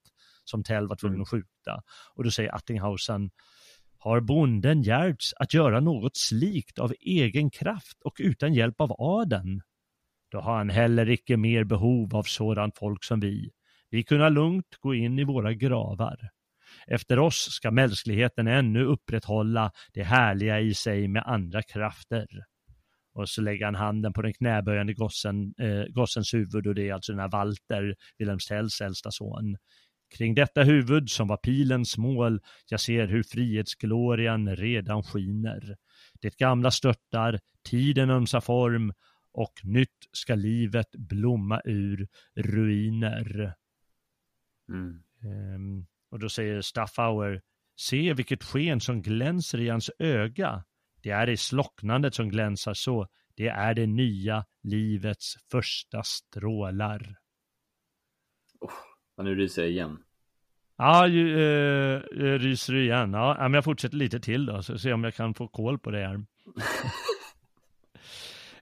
[0.43, 1.21] som Tell var tvungen mm.
[1.21, 1.83] att skjuta.
[2.15, 3.29] Och då säger Attinghausen,
[3.97, 9.61] har bonden hjälpts att göra något slikt av egen kraft och utan hjälp av aden?
[10.31, 13.49] Då har han heller icke mer behov av sådant folk som vi.
[13.89, 16.29] Vi kunna lugnt gå in i våra gravar.
[16.87, 22.27] Efter oss ska mänskligheten ännu upprätthålla det härliga i sig med andra krafter.
[23.13, 26.93] Och så lägger han handen på den knäböjande gossen, eh, gossens huvud och det är
[26.93, 29.57] alltså den här Walter, Wilhelm Tells äldsta son.
[30.17, 35.75] Kring detta huvud som var pilens mål, jag ser hur frihetsglorian redan skiner.
[36.21, 38.93] Det gamla störtar, tiden ömsar form
[39.37, 43.53] och nytt ska livet blomma ur ruiner.
[44.69, 45.03] Mm.
[45.55, 47.41] Um, och då säger Staffauer,
[47.75, 50.63] se vilket sken som glänser i hans öga.
[51.01, 53.07] Det är i slocknandet som glänsar så.
[53.35, 57.15] Det är det nya livets första strålar.
[58.59, 60.03] Oh, nu ryser jag igen.
[60.77, 61.39] Ja, ju,
[61.95, 62.01] eh,
[62.39, 63.13] ryser du igen.
[63.13, 65.91] Ja, men jag fortsätter lite till då, så ser om jag kan få koll på
[65.91, 66.25] det här.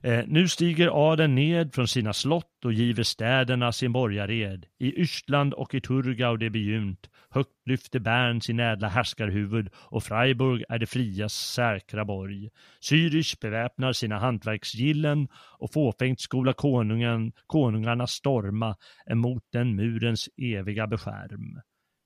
[0.02, 4.66] Eh, nu stiger adeln ned från sina slott och giver städerna sin borgared.
[4.78, 7.10] I Ystland och i Turgau det begynt.
[7.30, 12.50] Högt lyfter Bern sin ädla härskarhuvud och Freiburg är det frias säkra borg.
[12.80, 15.28] Zürich beväpnar sina hantverksgillen
[15.58, 18.76] och fåfängt skola konungen, konungarna storma
[19.10, 21.60] emot den murens eviga beskärm.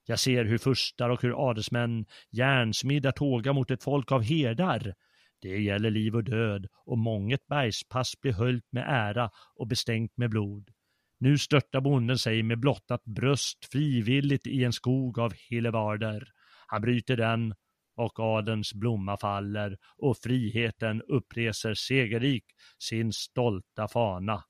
[0.07, 4.95] Jag ser hur furstar och hur adelsmän järnsmidda tåga mot ett folk av herdar
[5.43, 10.31] det gäller liv och död och månget bergspass blir höljt med ära och bestängt med
[10.31, 10.71] blod.
[11.19, 16.29] Nu störtar bonden sig med blottat bröst frivilligt i en skog av hillevarder.
[16.67, 17.55] Han bryter den
[17.97, 22.45] och adens blomma faller och friheten uppreser segerrik
[22.79, 24.45] sin stolta fana.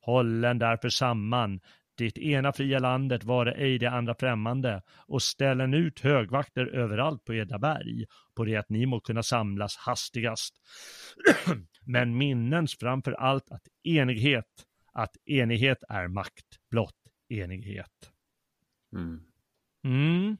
[0.00, 1.60] Hållen därför samman,
[1.98, 7.34] det ena fria landet vare ej det andra främmande och ställen ut högvakter överallt på
[7.34, 10.54] Edaberg på det att ni må kunna samlas hastigast.
[11.84, 16.94] Men minnens framför allt att enighet, att enighet är makt, blott
[17.28, 18.10] enighet.
[18.92, 19.20] Mm.
[19.84, 20.36] Mm.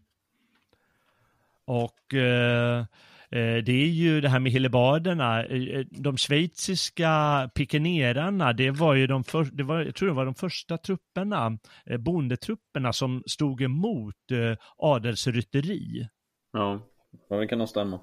[1.65, 2.85] Och Eh,
[3.31, 5.45] det är ju det här med hillebarderna.
[5.45, 10.15] Eh, eh, de schweiziska pikenerarna, det var ju de för, det var, jag tror det
[10.15, 11.59] var de första trupperna,
[11.99, 14.15] bondetrupperna som stod emot
[14.77, 16.09] adelsrytteri.
[16.53, 16.81] Ja,
[17.29, 18.01] det kan nog stämma.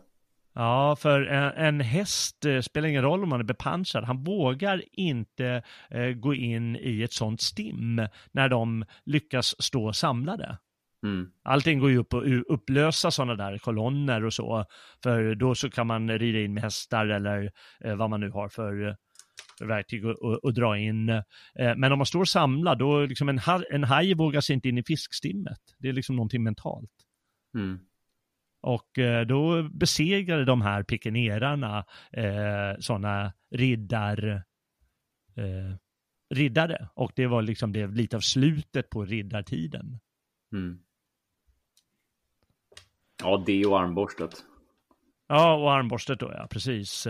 [0.57, 4.03] Ja, för en, en häst spelar ingen roll om man är bepansrad.
[4.03, 10.57] Han vågar inte eh, gå in i ett sånt stim när de lyckas stå samlade.
[11.05, 11.31] Mm.
[11.43, 14.65] Allting går ju upp och upplösa sådana där kolonner och så.
[15.03, 17.51] För då så kan man rida in med hästar eller
[17.83, 18.95] eh, vad man nu har för, eh,
[19.59, 21.09] verktyg och, och, och, dra in.
[21.09, 21.23] Eh,
[21.77, 23.39] men om man står samlad, då liksom en,
[23.71, 25.59] en haj vågar sig inte in i fiskstimmet.
[25.77, 26.91] Det är liksom någonting mentalt.
[27.55, 27.79] Mm.
[28.61, 34.43] Och eh, då besegrade de här pikenerarna eh, sådana riddar,
[35.35, 35.75] eh,
[36.35, 36.89] riddare.
[36.93, 39.99] Och det var liksom det lite av slutet på riddartiden.
[40.53, 40.79] Mm.
[43.25, 44.43] Ja, det och armborstet.
[45.27, 47.07] Ja, och armborstet då, ja, precis.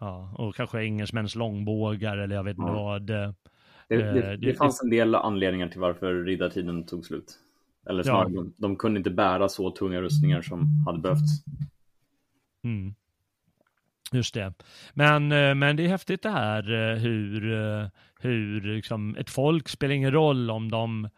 [0.00, 2.82] Ja, och kanske engelsmäns långbågar eller jag vet inte ja.
[2.82, 3.02] vad.
[3.02, 3.34] Det,
[3.88, 7.38] det, det, det, fanns en del anledningar till varför riddartiden tog slut.
[7.88, 8.40] Eller snarare, ja.
[8.40, 11.44] de, de, kunde inte bära så tunga rustningar som hade behövts.
[12.64, 12.94] Mm.
[14.12, 14.54] Just det.
[14.94, 16.62] Men, men det är häftigt det här
[16.96, 17.40] hur,
[18.20, 21.08] hur liksom, ett folk spelar ingen roll om de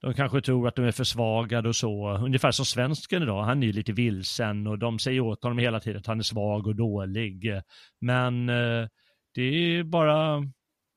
[0.00, 2.16] de kanske tror att de är försvagade och så.
[2.16, 5.80] Ungefär som svensken idag, han är ju lite vilsen och de säger åt honom hela
[5.80, 7.60] tiden att han är svag och dålig.
[8.00, 8.88] Men eh,
[9.34, 10.42] det är bara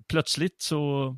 [0.10, 1.18] plötsligt så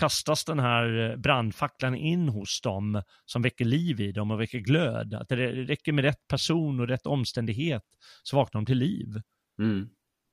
[0.00, 5.14] kastas den här brandfacklan in hos dem som väcker liv i dem och väcker glöd.
[5.14, 7.84] Att det räcker med rätt person och rätt omständighet
[8.22, 9.20] så vaknar de till liv.
[9.58, 9.88] Mm.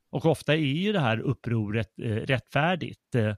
[0.09, 3.15] Och ofta är ju det här upproret eh, rättfärdigt.
[3.15, 3.35] Eh,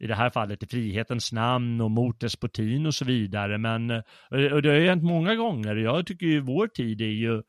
[0.00, 3.58] I det här fallet i frihetens namn och mot despotin och så vidare.
[3.58, 5.76] Men eh, och det har ju hänt många gånger.
[5.76, 7.42] Jag tycker ju vår tid är ju,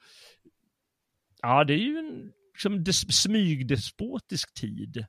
[1.41, 5.05] ja det är ju en liksom smygdespotisk tid.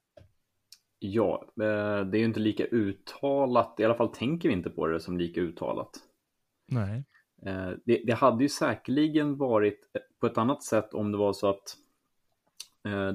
[0.99, 4.87] Ja, eh, det är ju inte lika uttalat, i alla fall tänker vi inte på
[4.87, 5.91] det som lika uttalat.
[6.69, 7.05] Nej.
[7.47, 9.81] Eh, det, det hade ju säkerligen varit
[10.21, 11.77] på ett annat sätt om det var så att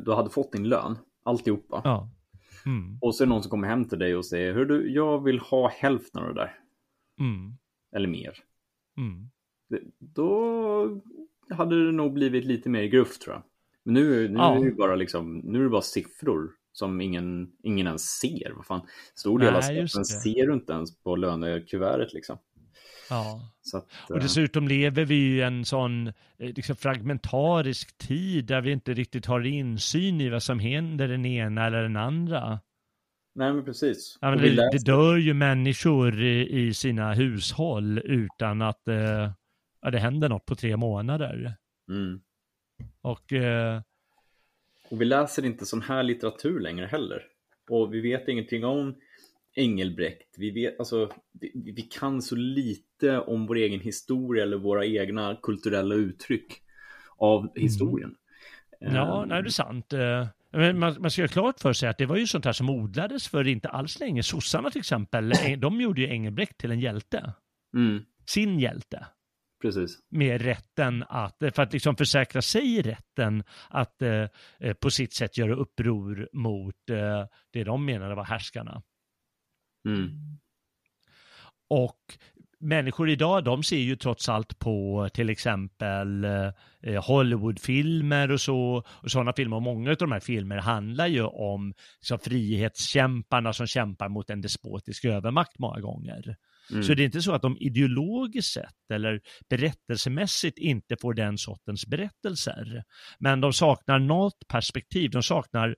[0.05, 1.81] du hade fått din lön, alltihopa.
[1.83, 2.09] Ja.
[2.67, 2.97] Mm.
[3.01, 5.23] Och så är det någon som kommer hem till dig och säger, hör du, jag
[5.23, 6.59] vill ha hälften av det där.
[7.19, 7.53] Mm.
[7.95, 8.33] Eller mer.
[8.97, 9.29] Mm.
[9.99, 11.01] Då
[11.49, 13.43] hade det nog blivit lite mer gruft tror jag.
[13.83, 14.57] Men nu, nu, ja.
[14.57, 18.53] är det bara liksom, nu är det bara siffror som ingen, ingen ens ser.
[18.55, 18.81] Vad fan,
[19.15, 22.37] stor del av skatten ser du inte ens på lönekuvertet liksom.
[23.09, 23.41] Ja.
[23.73, 28.71] Att, och eh, dessutom lever vi i en sån eh, liksom, fragmentarisk tid där vi
[28.71, 32.59] inte riktigt har insyn i vad som händer den ena eller den andra.
[33.35, 34.17] Nej, men precis.
[34.21, 39.31] Ja, men det, det, dör ju människor i, i sina hushåll utan att eh,
[39.81, 41.55] ja, det händer något på tre månader.
[41.89, 42.21] Mm.
[43.01, 43.81] Och, eh,
[44.89, 47.23] och vi läser inte sån här litteratur längre heller.
[47.69, 48.95] Och vi vet ingenting om
[49.57, 50.35] Engelbrekt.
[50.37, 55.37] Vi, vet, alltså, vi, vi, kan så lite om vår egen historia eller våra egna
[55.41, 56.61] kulturella uttryck
[57.17, 57.51] av mm.
[57.55, 58.15] historien.
[58.81, 58.95] Mm.
[58.95, 59.93] Ja, nej, det är sant.
[59.93, 62.53] Eh, men man, man ska göra klart för sig att det var ju sånt här
[62.53, 64.23] som odlades för inte alls länge.
[64.23, 67.33] Sossarna till exempel, eh, de gjorde ju Engelbrekt till en hjälte.
[67.75, 68.03] Mm.
[68.25, 69.05] Sin hjälte.
[69.61, 69.99] Precis.
[70.09, 75.55] Med rätten att, för att liksom försäkra sig rätten att eh, på sitt sätt göra
[75.55, 78.81] uppror mot eh, det de menade var härskarna.
[79.87, 80.37] Mm.
[81.69, 82.17] Och
[82.59, 86.23] människor idag, de ser ju trots allt på till exempel
[86.81, 89.55] eh, Hollywoodfilmer och så, och sådana filmer.
[89.55, 94.41] Och många av de här filmerna handlar ju om så, frihetskämparna som kämpar mot en
[94.41, 96.35] despotisk övermakt många gånger.
[96.71, 96.83] Mm.
[96.83, 101.87] Så det är inte så att de ideologiskt sett eller berättelsemässigt inte får den sortens
[101.87, 102.83] berättelser.
[103.19, 105.75] Men de saknar något perspektiv, de saknar,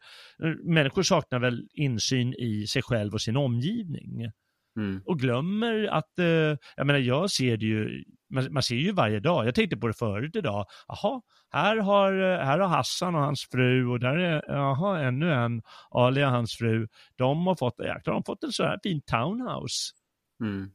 [0.74, 4.32] människor saknar väl insyn i sig själv och sin omgivning.
[4.78, 5.02] Mm.
[5.06, 9.20] Och glömmer att, eh, jag menar jag ser det ju, man, man, ser ju varje
[9.20, 11.22] dag, jag tänkte på det förut idag, jaha,
[11.52, 12.14] här har,
[12.44, 16.58] här har Hassan och hans fru och där är, jaha, ännu en, Ali och hans
[16.58, 19.94] fru, de har fått, jäklar, de har fått en sån här fin townhouse.
[20.44, 20.72] Mm.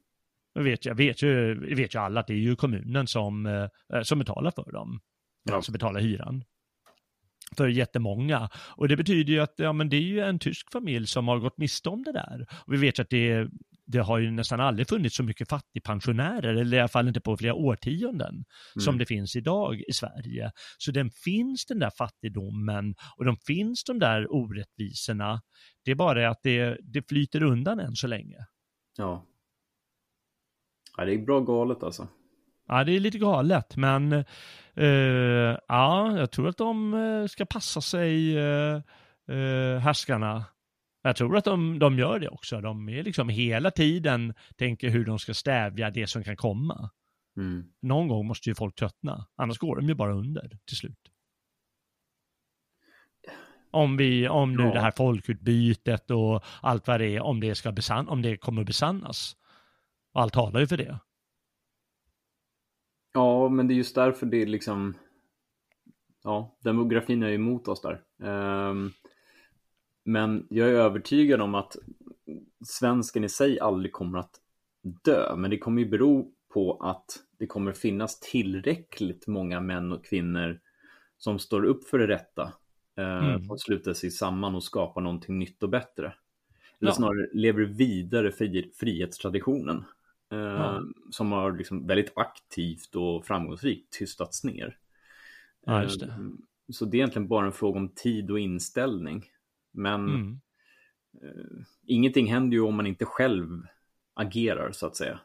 [0.54, 4.18] Vet, jag vet, ju, vet ju alla att det är ju kommunen som, eh, som
[4.18, 5.00] betalar för dem.
[5.50, 5.62] Ja.
[5.62, 6.44] Som betalar hyran.
[7.56, 8.48] För jättemånga.
[8.76, 11.38] Och det betyder ju att ja, men det är ju en tysk familj som har
[11.38, 12.46] gått miste om det där.
[12.66, 13.48] Och vi vet ju att det,
[13.86, 17.36] det har ju nästan aldrig funnits så mycket fattigpensionärer, eller i alla fall inte på
[17.36, 18.44] flera årtionden, mm.
[18.80, 20.52] som det finns idag i Sverige.
[20.78, 25.42] Så den finns den där fattigdomen och de finns de där orättvisorna.
[25.84, 28.38] Det är bara att det, det flyter undan än så länge.
[28.96, 29.26] Ja,
[30.96, 32.08] Ja, det är bra galet alltså.
[32.68, 34.12] Ja, det är lite galet, men
[34.78, 38.80] uh, ja, jag tror att de eh, ska passa sig, uh,
[39.30, 40.44] uh, härskarna.
[41.02, 42.60] Jag tror att de, de gör det också.
[42.60, 46.90] De är liksom hela tiden tänker hur de ska stävja det som kan komma.
[47.36, 47.64] Mm.
[47.82, 51.10] Någon gång måste ju folk tröttna, annars går de ju bara under till slut.
[53.70, 54.72] Om, vi, om nu ja.
[54.72, 58.64] det här folkutbytet och allt vad det är, om det, ska besann, om det kommer
[58.64, 59.36] besannas.
[60.14, 60.98] Och allt talar ju för det.
[63.12, 64.94] Ja, men det är just därför det är liksom...
[66.22, 68.02] Ja, demografin är emot oss där.
[68.28, 68.92] Um,
[70.04, 71.76] men jag är övertygad om att
[72.64, 74.40] svensken i sig aldrig kommer att
[75.04, 75.36] dö.
[75.36, 77.06] Men det kommer ju bero på att
[77.38, 80.60] det kommer finnas tillräckligt många män och kvinnor
[81.16, 82.52] som står upp för det rätta.
[82.96, 83.50] Eh, mm.
[83.50, 86.14] Och sluter sig samman och skapar någonting nytt och bättre.
[86.80, 86.94] Eller ja.
[86.94, 89.84] snarare lever vidare fri, frihetstraditionen.
[90.28, 90.76] Ja.
[90.76, 94.78] Eh, som har liksom väldigt aktivt och framgångsrikt tystats ner.
[95.66, 96.06] Ja, just det.
[96.06, 96.18] Eh,
[96.68, 99.24] så det är egentligen bara en fråga om tid och inställning.
[99.70, 100.40] Men mm.
[101.22, 103.66] eh, ingenting händer ju om man inte själv
[104.14, 105.20] agerar så att säga.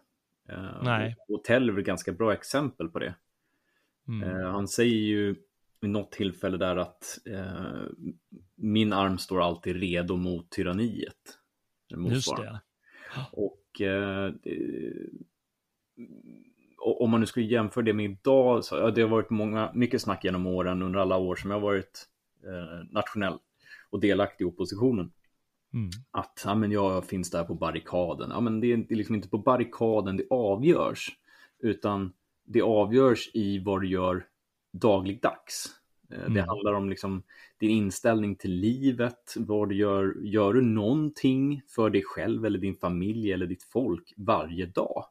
[0.50, 1.16] Eh, Nej.
[1.28, 3.16] Och Tell är ett ganska bra exempel på det.
[4.08, 4.30] Mm.
[4.30, 5.36] Eh, han säger ju
[5.82, 7.84] vid något tillfälle där att eh,
[8.56, 11.38] min arm står alltid redo mot tyranniet.
[12.10, 12.60] Just det.
[13.32, 14.34] Och eh,
[16.78, 20.02] om man nu skulle jämföra det med idag, så ja, det har varit många, mycket
[20.02, 22.06] snack genom åren under alla år som jag har varit
[22.44, 23.38] eh, nationell
[23.90, 25.12] och delaktig i oppositionen.
[25.74, 25.90] Mm.
[26.12, 28.30] Att ja, men jag finns där på barrikaden.
[28.30, 31.10] Ja, men det är liksom inte på barrikaden det avgörs,
[31.60, 32.14] utan
[32.46, 34.26] det avgörs i vad du gör
[34.72, 35.79] dagligdags.
[36.12, 36.34] Eh, mm.
[36.34, 37.24] Det handlar om liksom
[37.58, 40.16] din inställning till livet, vad du gör.
[40.22, 45.06] Gör du någonting för dig själv eller din familj eller ditt folk varje dag?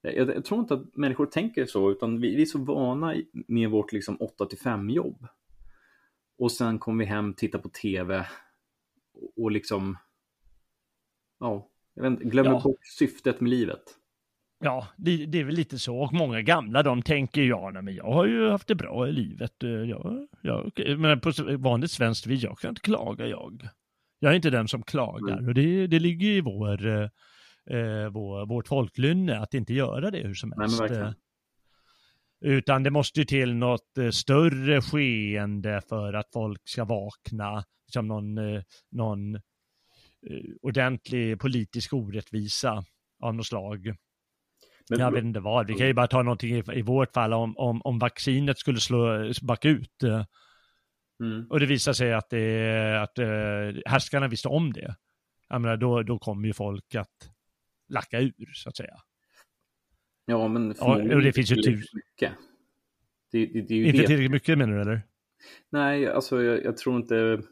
[0.00, 3.70] Jag, jag tror inte att människor tänker så, utan vi, vi är så vana med
[3.70, 5.26] vårt liksom 8 5 jobb.
[6.38, 8.26] Och sen kommer vi hem, tittar på tv
[9.36, 9.96] och liksom,
[11.40, 12.60] ja, jag vet inte, glömmer ja.
[12.64, 13.82] bort syftet med livet.
[14.60, 15.98] Ja, det, det, är väl lite så.
[15.98, 19.12] Och många gamla de tänker ja, nej, men jag har ju haft det bra i
[19.12, 19.52] livet.
[19.60, 23.68] Jag, jag, men på vanligt svenskt vis, jag kan inte klaga jag.
[24.18, 25.48] Jag är inte den som klagar mm.
[25.48, 30.34] och det, det ligger i vår, eh, vår, vårt folklynne att inte göra det hur
[30.34, 30.82] som helst.
[30.90, 31.14] Nej,
[32.40, 38.08] utan det måste ju till något eh, större skeende för att folk ska vakna, som
[38.08, 39.40] någon, eh, någon eh,
[40.62, 42.84] ordentlig politisk orättvisa
[43.22, 43.96] av något slag.
[44.90, 47.32] Men, jag vet inte vad, vi kan ju bara ta någonting i, i vårt fall
[47.32, 50.02] om, om, om vaccinet skulle slå bakut.
[51.20, 51.46] Mm.
[51.50, 54.96] Och det visar sig att, det, att uh, härskarna visste om det.
[55.48, 57.30] Jag menar, då, då kommer ju folk att
[57.88, 58.96] lacka ur, så att säga.
[60.24, 62.32] Ja, men ja, och det finns ju tillräckligt mycket.
[63.32, 64.06] Det, det, det är inte det.
[64.06, 65.02] tillräckligt mycket menar du, eller?
[65.70, 67.42] Nej, alltså jag, jag tror inte...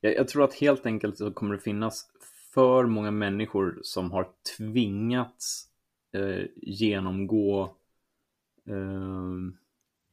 [0.00, 2.06] Jag, jag, tror att helt enkelt så kommer det finnas
[2.54, 5.68] för många människor som har tvingats
[6.14, 7.76] eh, genomgå,
[8.68, 9.32] eh,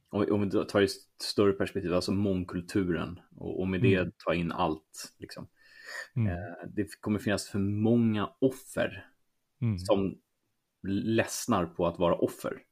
[0.09, 0.91] om, om vi tar ett
[1.21, 4.11] större perspektiv, alltså mångkulturen och, och med det mm.
[4.25, 5.13] ta in allt.
[5.17, 5.47] Liksom.
[6.15, 6.27] Mm.
[6.27, 9.05] Eh, det kommer finnas för många offer
[9.61, 9.79] mm.
[9.79, 10.17] som
[10.83, 12.63] ledsnar på att vara offer.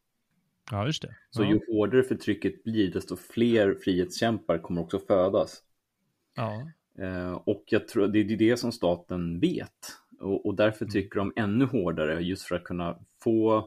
[0.72, 1.16] Ja, just det.
[1.30, 5.64] Så ju hårdare förtrycket blir, desto fler frihetskämpar kommer också födas.
[6.36, 6.72] Ja.
[7.04, 9.98] Eh, och jag tror det är det som staten vet.
[10.20, 10.92] Och, och därför mm.
[10.92, 13.58] tycker de ännu hårdare, just för att kunna få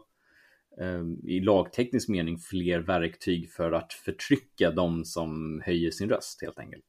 [0.80, 6.58] eh, i lagteknisk mening fler verktyg för att förtrycka de som höjer sin röst helt
[6.58, 6.84] enkelt.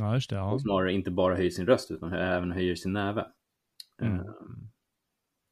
[0.00, 0.36] Ja, just det.
[0.36, 0.52] Ja.
[0.52, 3.26] Och snarare inte bara höjer sin röst utan även höjer sin näve.
[4.02, 4.20] Mm.
[4.20, 4.26] Eh,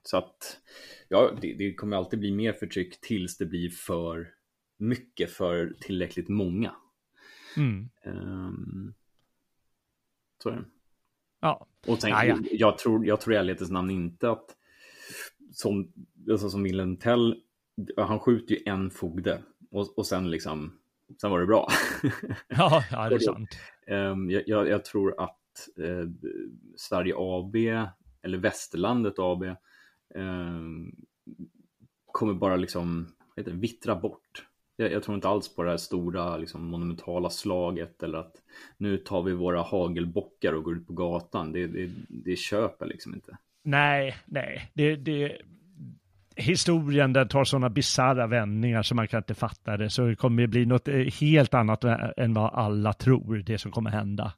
[0.03, 0.61] så att,
[1.09, 4.28] ja, det, det, kommer alltid bli mer förtryck tills det blir för
[4.76, 6.74] mycket för tillräckligt många.
[7.57, 7.88] Mm.
[8.05, 8.94] Um,
[10.42, 10.64] så är det.
[11.87, 12.39] Och sen, ja, ja.
[12.51, 14.57] Jag, tror, jag tror i ärlighetens namn inte att
[15.53, 15.93] som,
[16.30, 17.37] alltså som Wilhelm Tell,
[17.97, 20.78] han skjuter ju en fogde och, och sen liksom,
[21.20, 21.68] sen var det bra.
[22.49, 23.59] ja, ja, det är sant.
[23.87, 26.11] Um, jag, jag, jag, tror att uh,
[26.76, 27.57] Sverige AB,
[28.22, 29.43] eller Västerlandet AB,
[30.14, 30.97] um,
[32.12, 34.47] kommer bara liksom, heter vittra bort
[34.77, 38.37] jag, jag, tror inte alls på det här stora liksom, monumentala slaget eller att
[38.77, 41.53] nu tar vi våra hagelbockar och går ut på gatan.
[41.53, 43.37] Det, det, det köper liksom inte.
[43.64, 45.39] Nej, nej, det, det,
[46.37, 49.91] historien den tar sådana bisarra vändningar som man kan inte fatta det.
[49.91, 51.85] Så det kommer bli något eh, helt annat
[52.16, 54.33] än vad alla tror det som kommer hända.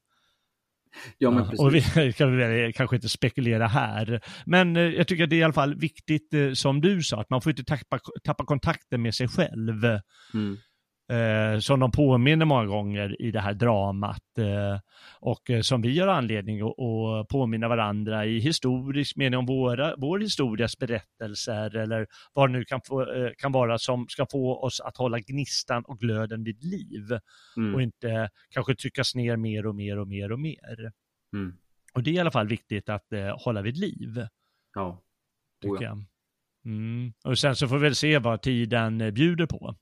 [1.19, 1.61] Ja, men precis.
[1.61, 4.21] Och vi kan väl kanske inte spekulera här.
[4.47, 7.21] Men eh, jag tycker att det är i alla fall viktigt, eh, som du sa,
[7.21, 9.85] att man får inte tappa, tappa kontakten med sig själv.
[10.35, 10.57] Mm.
[11.09, 14.39] Eh, som de påminner många gånger i det här dramat.
[14.39, 14.81] Eh,
[15.21, 19.95] och eh, som vi har anledning att, att påminna varandra i historisk mening om våra,
[19.97, 24.65] vår historias berättelser eller vad det nu kan, få, eh, kan vara som ska få
[24.65, 27.19] oss att hålla gnistan och glöden vid liv.
[27.57, 27.75] Mm.
[27.75, 30.93] Och inte kanske tryckas ner mer och mer och mer och mer.
[31.33, 31.53] Mm.
[31.95, 34.27] Och det är i alla fall viktigt att eh, hålla vid liv.
[34.75, 35.03] Ja.
[35.63, 35.89] Tycker oh ja.
[35.89, 36.05] jag.
[36.73, 37.13] Mm.
[37.25, 39.77] Och sen så får vi väl se vad tiden bjuder på.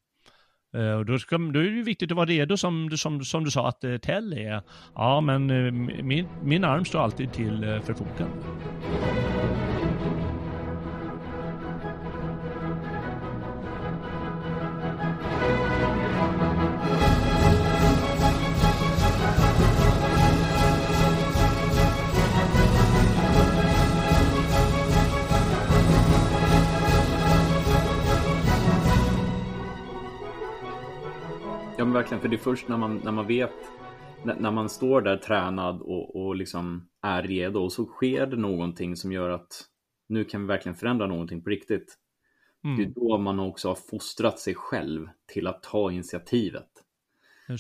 [0.74, 3.50] Eh, och då, ska, då är det viktigt att vara redo som, som, som du
[3.50, 4.62] sa att eh, Tell är.
[4.94, 8.36] Ja, men eh, min, min arm står alltid till förfogande.
[31.93, 33.55] Men verkligen, för det är först när man, när man vet,
[34.24, 38.97] när, man står där tränad och, och liksom är redo och så sker det någonting
[38.97, 39.64] som gör att
[40.09, 41.99] nu kan vi verkligen förändra någonting på riktigt.
[42.64, 42.76] Mm.
[42.76, 46.68] Det är då man också har fostrat sig själv till att ta initiativet.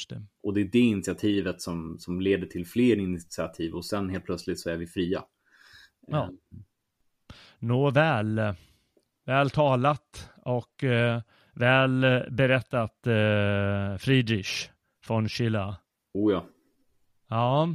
[0.08, 0.26] Det.
[0.42, 4.60] Och det är det initiativet som, som leder till fler initiativ och sen helt plötsligt
[4.60, 5.24] så är vi fria.
[6.06, 6.24] Ja.
[6.24, 6.38] Mm.
[7.58, 8.40] Nåväl,
[9.24, 11.20] väl talat och eh,
[11.54, 14.70] Väl berättat eh, Friedrich
[15.08, 15.74] von Schiller.
[16.14, 16.44] Oh ja.
[17.28, 17.68] Ja.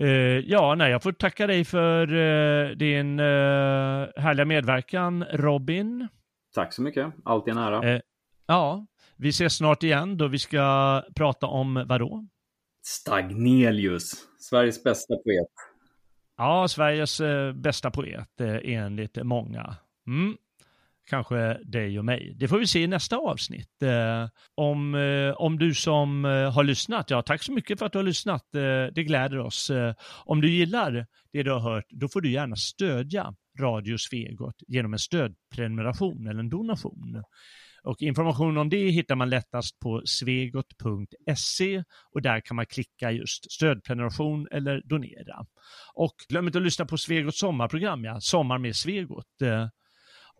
[0.00, 6.08] Uh, ja, nej, jag får tacka dig för uh, din uh, härliga medverkan, Robin.
[6.54, 8.00] Tack så mycket, alltid en ära.
[8.46, 12.26] ja, vi ses snart igen då vi ska prata om vadå?
[12.86, 15.48] Stagnelius, Sveriges bästa poet.
[16.36, 17.20] Ja, Sveriges
[17.54, 19.76] bästa poet enligt många.
[20.06, 20.36] Mm
[21.06, 22.34] kanske dig och mig.
[22.36, 23.82] Det får vi se i nästa avsnitt.
[23.82, 27.92] Eh, om, eh, om du som eh, har lyssnat, ja tack så mycket för att
[27.92, 28.54] du har lyssnat.
[28.54, 29.70] Eh, det gläder oss.
[29.70, 29.94] Eh,
[30.24, 34.92] om du gillar det du har hört, då får du gärna stödja Radio Svegot genom
[34.92, 37.22] en stödprenumeration eller en donation.
[37.84, 43.52] Och information om det hittar man lättast på svegot.se och där kan man klicka just
[43.52, 45.46] stödprenumeration eller donera.
[45.94, 49.42] Och glöm inte att lyssna på Svegots sommarprogram, ja, Sommar med Svegot.
[49.42, 49.68] Eh,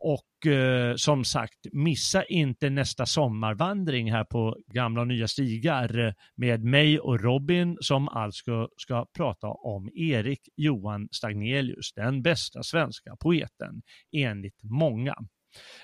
[0.06, 6.64] och eh, som sagt, missa inte nästa sommarvandring här på gamla och nya stigar med
[6.64, 13.82] mig och Robin som alltså ska prata om Erik Johan Stagnelius, den bästa svenska poeten
[14.12, 15.14] enligt många.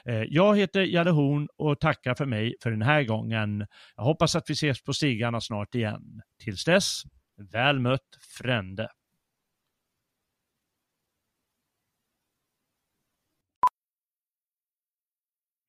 [0.04, 3.66] Eh, jag heter Jalle Horn och tackar för mig för den här gången.
[3.96, 6.20] Jag hoppas att vi ses på stigarna snart igen.
[6.44, 7.02] Tills dess,
[7.52, 8.88] väl mött frände.